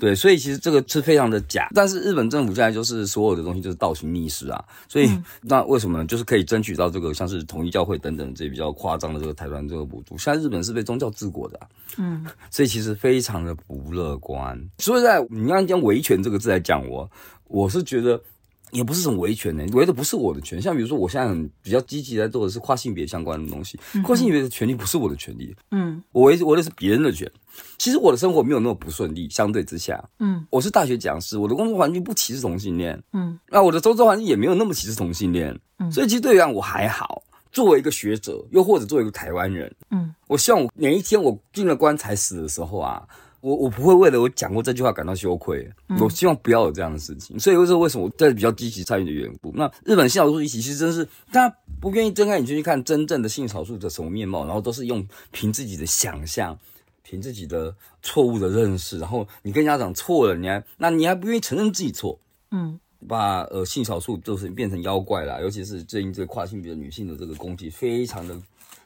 [0.00, 6.04] 对，所以其实这个是非常的假，但是日本政府现在就是所有的东西就是倒行逆施啊，所以、嗯、 那为什么呢？
[6.06, 10.16] 就是可以争取到这个像是统一教会等等这些比较夸张的这个台湾这个补助。
[10.16, 11.66] 现在日本是被宗教治国的、啊，
[11.98, 14.58] 嗯， 所以其实非常的不乐观。
[14.78, 17.10] 所以在你刚刚讲维权这个字来讲我，
[17.48, 18.20] 我是觉得。
[18.72, 20.60] 也不是什么维权呢，维的不是我的权。
[20.60, 25.54] 像比如说，我现在很比较积极在做的是跨性别相关的东西，嗯、跨性别的权利不是我的权利。
[25.70, 27.30] 嗯，我维维的是别人的权。
[27.78, 37.22] 其实我的生活没有那么不顺利，相对之下，嗯，我是大学讲师，我的工作环境不歧视同性恋，嗯，那我的周遭环境也没有那么歧视同性恋，嗯，所以其实对于我还好。
[37.52, 43.06] 作为一个学者，又或者作为一个台湾人，嗯，我希望我哪一天我进了棺材死的时候啊。
[43.42, 49.52] 我我不会为了我讲过这句话感到羞愧，嗯、我希望不要有这样的事情，所以这是为什么我在比较积极参与的缘故。
[49.56, 56.56] 那日本性少数议题其实真是，大家不愿意睁开眼睛去看真正的性少数的什么面貌，然后都是用凭自己的想象，
[57.02, 62.16] 凭自己的错误的认识，然后你跟家长错了，你还那你还不愿意承认自己错，
[62.52, 62.78] 嗯，
[63.08, 68.40] 把呃性少数就是变成妖怪啦，尤其是最近这个跨性别女性的这个攻击非常的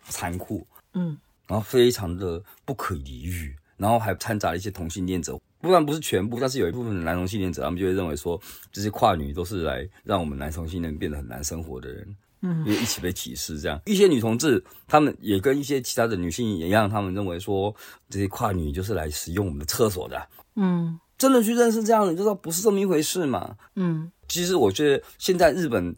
[0.09, 3.55] 残酷，嗯，然后非常的不可理喻。
[3.77, 8.41] 然后还掺杂了一些同性恋者，不然不是全部，但是有一部分的男同性恋者，他们就会认为说，
[8.73, 13.81] 这些跨女都是来让我们男同性恋变得很难生活的人，嗯，因为一起被歧视这样。
[13.87, 17.75] 一些女同志，他们也跟一些其他的女性也一样，他们认为说，
[18.09, 25.95] 这些跨女就是来使用我们的厕所的，嗯，真的去认识这样的，你就知道不是这么一回事嘛，嗯，其实我觉得现在日本。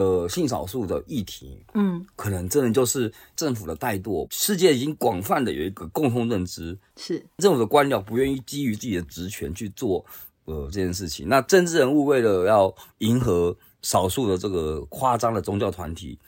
[0.00, 4.26] 的性少数的议题，嗯，可能真的就是政府的怠惰。
[4.30, 10.02] 世界已经广泛的有一个共同认知，是政府的官僚不愿意基于自己的职权去做
[10.46, 11.28] 呃这件事情。
[11.28, 16.18] 那政治人物为了要迎合少数的这个夸张的宗教团体，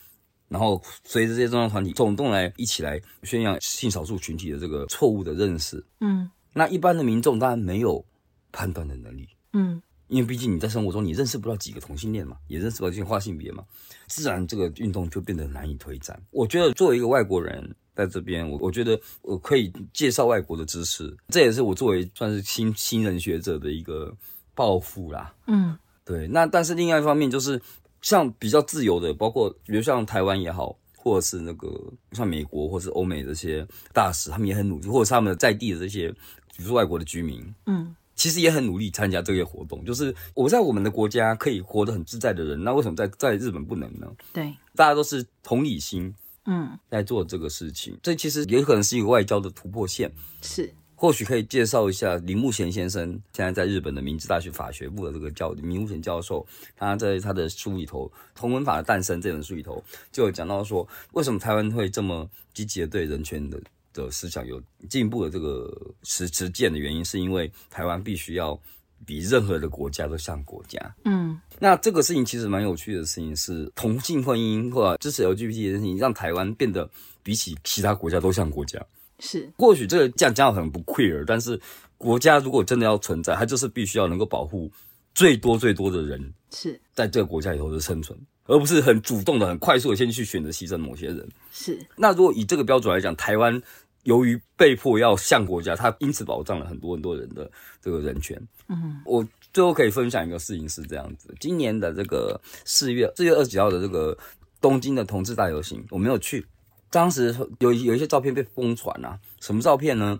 [0.49, 8.05] 然后随着这些宗教团体总动来一起来宣扬性少数群体的这个错误的认识，嗯，那一般的民众当然没有
[8.53, 9.81] 判断的能力，嗯。
[10.13, 13.65] 因为毕竟你在生活中你认识不到几个同性恋嘛，也认识不到这些跨性别嘛，
[14.09, 16.23] 自然这个运动就变得难以推展。
[16.31, 24.15] 我觉得作为一个外国人在这边，我我觉得我可以介绍外国的知识，这也是我作为算是新新人学者的一个
[24.55, 25.35] 抱负啦。
[25.47, 26.29] 嗯，对。
[26.29, 27.59] 那但是另外一方面就是
[28.03, 31.69] 像比较自由的，包括比如像台湾也好，或者是那个
[32.13, 36.11] 像美国或者是欧美这些大使，他们也很努力，或者是他们在地的这些，
[36.55, 37.97] 比如说外国的居民，嗯。
[38.23, 44.07] 其实也很努力参加这些活动，就是我在我们的国家可以活得很自在的人，那为什么在在日本不能呢？
[44.33, 46.15] 对，大家都是同理心，
[46.47, 50.09] 嗯，在做这个事情，这其实也可能是一个外交的突破线。
[50.41, 56.47] 是，或许可以介绍一下铃木贤先生，现在在日本的明治大学法学部的这个教铃木贤教授，
[56.77, 58.07] 他在他的书里头
[58.37, 63.61] 《同文法的诞生》这本书里头就有讲到说，为什么台湾会这么积极的对人权的。
[63.93, 65.71] 的思想有进步的这个
[66.03, 68.59] 实实践的原因，是因为台湾必须要
[69.05, 70.79] 比任何的国家都像国家。
[71.05, 76.89] 嗯，那这个事情其实蛮有趣的事情是，同性婚姻或者支持 LGBT 的事情，让台湾变得
[77.23, 78.85] 比起其他国家都像国家。
[79.19, 81.61] 是，或许这个这样讲很不 queer，但是
[81.97, 84.71] 国家如果真的要存在，它就是必须要能够保护
[85.15, 88.19] 最多最多的人，是在这个国家以后的生存，
[88.53, 91.29] 而不是很主动的、很快速的先去选择牺牲某些人。
[91.53, 93.63] 是，那如果以这个标准来讲，台湾。
[94.05, 97.49] 由于被迫要向国家，它因此保障了很多很多人的
[97.81, 98.37] 这个人权。
[98.67, 104.19] 嗯，我最后可以分享一个事情是这样子：今年的这个四月四月二十几号的这个
[104.61, 106.45] 东京的同志大游行，我没有去。
[106.91, 110.19] 当时有有一些照片被疯传啊，什么照片呢？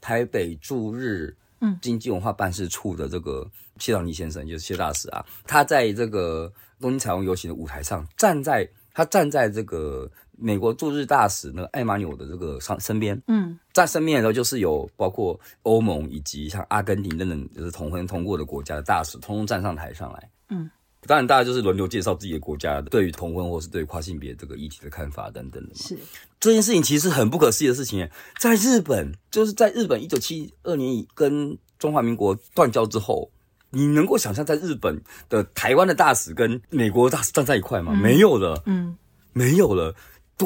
[0.00, 20.70] 台北驻日嗯经济文化办事处的这个谢长廷先生，就是谢大使啊，他在这个东京彩虹游行的舞台上站在他站在这个美国驻日大使那个艾玛纽的这个上身边，嗯，在身边的时候就是有包括欧盟以及像阿根廷等等就是同婚通过的国家的大使，通通站上台上来，嗯。
[21.06, 25.74] 当然，大家就是轮流介绍自己的国家对于同婚或是对跨性别这个议题的看法等等的嘛。
[25.74, 25.98] 是
[26.40, 28.08] 这件事情其实很不可思议的事情，
[28.40, 33.30] 在日本，就是在日本一九七二年跟中华民国断交之后，
[33.74, 37.92] 你能够想象在日本的台湾的大使跟美国大使站在一块吗？
[37.94, 38.96] 嗯、没有了，嗯，
[39.32, 39.94] 没有了，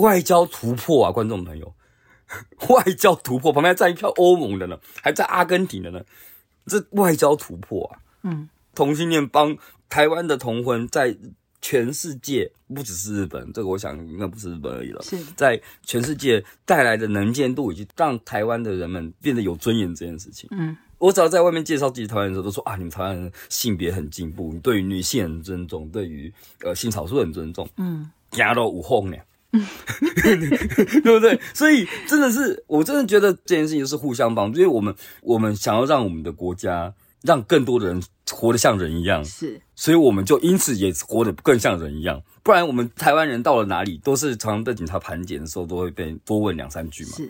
[0.00, 1.74] 外交突破啊，观众朋友，
[2.70, 6.00] 外交突破，旁边还站一票欧盟的呢，还在阿根廷的呢，
[6.66, 9.56] 这外交突破啊，嗯，同性恋帮。
[9.90, 11.16] 台湾的同婚在
[11.62, 15.00] 全世界不只是日本，这个我想应该不是日本而已了。
[15.00, 15.16] 是。
[15.34, 20.46] 在全世界带来的能见度，以及让台湾的人们变得有尊严这件事情。
[20.52, 26.32] 嗯，我只要在外面介绍自己台湾人的时候，都说啊，你们台湾人性别很进步，你对于女性很尊重，对于
[26.62, 27.68] 呃性少数很尊重。
[27.76, 29.16] 嗯，牙都无缝呢，
[29.50, 31.40] 对不对？
[31.54, 36.94] 所以真的是，我真的觉得这件事情是互相帮助，因为我们我们想要让我们的国家。
[37.22, 42.22] 让更多的人活得像人一样，是，所以我们就因此也活得更像人一样。
[42.44, 47.10] 不然，我们台湾人到了哪里，都是常常被警察盘检的时候，都会被多问两三句嘛。
[47.16, 47.28] 是，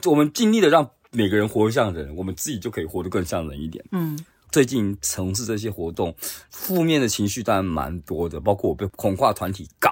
[0.00, 3.82] 就我们尽力的让每个人活得像人，我们自己就可以活得更像人一点。
[3.92, 4.18] 嗯，
[4.50, 6.14] 最近从事这些活动，
[6.50, 9.90] 负面的情绪当然蛮多的，包括我被恐化团体告。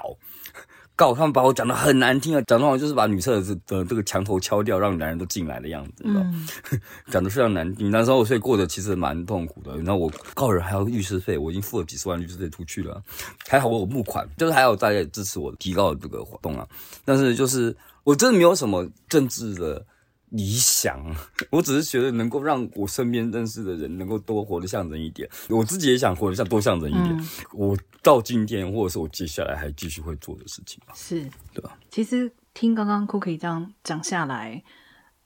[0.97, 6.47] 告他们把我讲的很难听啊，讲的话就是把女厕的的这个墙头敲掉，让男人都进来的样子，你知道吗？
[7.11, 7.91] 讲的非常难听。
[7.91, 9.77] 那时候我所以过得其实蛮痛苦的。
[9.79, 13.03] 然后我告人还要律师费，我已经付了几十万律师费出去了。
[13.49, 16.69] 还好我有募款，就是还有大家也支持我提告的这个活动啊。
[17.05, 19.85] 但是就是我真的没有什么政治的。
[20.37, 21.01] 理想，
[21.49, 27.17] 我只是觉得能够让我身边认识的人能够多活得像人一点，我自己也想活得像多像人一点。
[27.17, 30.93] 嗯、我到今天，或者是我接下来还继续会做的事情吧。
[30.97, 31.21] 是，
[31.53, 31.79] 对吧？
[31.89, 34.65] 其实听刚刚 Cookie 这样讲下来，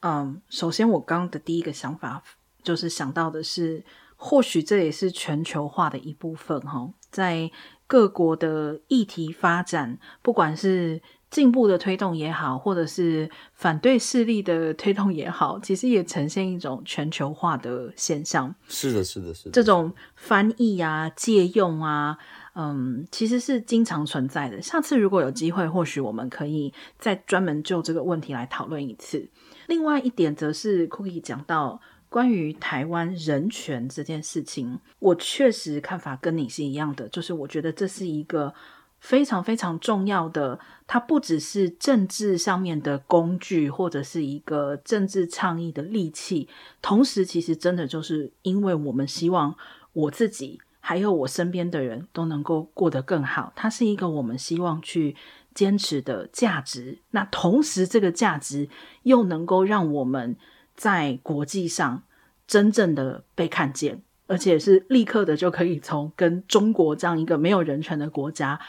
[0.01, 2.23] 嗯，首先我刚刚的第一个想法
[2.61, 3.83] 就是想到的是，
[4.15, 7.49] 或许这也是全球化的一部分哈，在
[7.87, 11.01] 各国的议题发展，不管是。
[11.29, 18.53] 进步的推动也好，或者是反对势力的 推动也好，其实也呈现一种全球化的现象。
[18.67, 19.51] 是的，是的，是的。
[19.51, 22.17] 这种翻译啊、借用啊，
[22.55, 24.59] 嗯，其实是经常存在的。
[24.61, 29.29] 下次如果有机会，或许我们可以再专门就这个问题来讨论一次。
[29.67, 38.51] 另外一点，则是 Cookie 讲到关于台湾人权这件事情，我确实看法跟你是一样的，就是我觉得这是一个。
[38.99, 46.47] 非常非常重要的，它不只是政治上面的工具，或者是一个政治倡议的利器，
[46.81, 49.55] 同时其实真的就是因为我们希望
[49.93, 55.15] 我自己还有我身边的人都能够过得更好，它是一个我们希望去
[55.53, 56.99] 坚持的价值。
[57.11, 58.69] 那同时，这个价值
[59.03, 60.35] 又能够让我们
[60.75, 62.03] 在国际上
[62.47, 68.59] 真正的被看见，而且是立刻的就可以从跟中国这样一个没有人权的国家。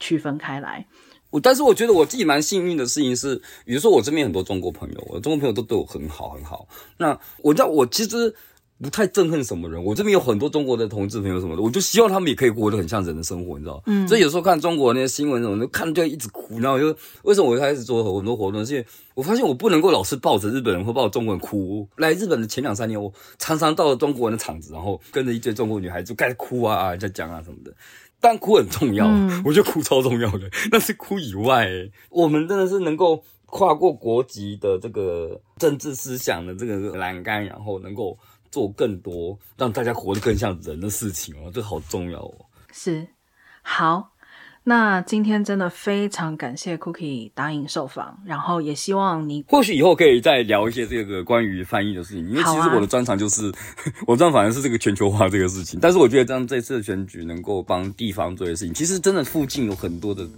[0.00, 0.84] 区分开来，
[1.30, 6.66] 我但是我觉得我自己蛮幸运的事情是，比如说我这边很多中国朋友，我的中国朋友都对我很好很好。
[6.96, 8.34] 那我知道我其实
[8.82, 13.82] 不太憎恨什么人，我这边有很多中国的同志朋友什么的，我就希望他们也可以过得很像人的生活，你知道？
[13.86, 14.08] 嗯。
[14.08, 16.58] 所以有时候看中国那些新闻什么的，看就一直哭。
[16.60, 18.64] 然后就为什么我开始做很多活动？
[18.64, 21.86] 是因为我发现我不能够老是抱着日本人或抱着中国人哭。
[21.96, 27.70] 来日本的前两三年，我常常到了中国人的场子，然后跟着一堆中国女孩子就开始哭啊啊，在讲啊什么的。
[28.20, 30.50] 但哭很重要，嗯、我觉得哭超重要的。
[30.70, 31.68] 那是哭以外，
[32.10, 38.18] 我们真的是能够跨过国籍的这个政治思想的这个栏杆，然后能够
[38.50, 42.34] 做更多让大家活得更像人的事情哦，这好重要哦。
[42.72, 43.08] 是，
[43.62, 44.09] 好。
[44.62, 53.52] 那今天真的非常感谢 Cookie 答应受访，然后也希望你或许以后可以再聊一些这个关于翻译的事情，因为其实我的专长就是、啊、
[54.06, 55.80] 我专长反而是这个全球化这个事情。
[55.80, 60.28] 但是我觉得这样这次的选举能够帮地方做些事情，其实真的附近有很多的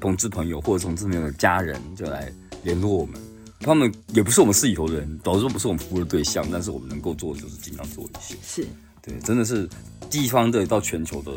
[0.00, 3.20] 同志朋友或者同志朋友的家人就来联络我们，
[3.60, 8.36] 他们也不是我们市里头的人，导致说不是我们服务的对象，但是我们能够做的就是尽量做一些。
[8.42, 8.66] 是，
[9.02, 9.68] 对，真的是
[10.08, 11.32] 地方的到全球的。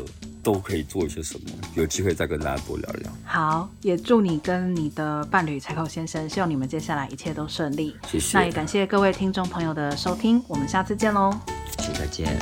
[0.46, 1.50] 都可以做一些什么？
[1.74, 3.10] 有机会再跟大家多聊聊。
[3.24, 7.96] 好，也祝你跟你的伴侣柴口先生，希望你们接下来一切都顺利。
[8.06, 8.38] 谢谢。
[8.38, 11.36] 那也感谢各位听众朋友的收听，我们下次见喽。
[11.78, 12.38] 谢谢，再见。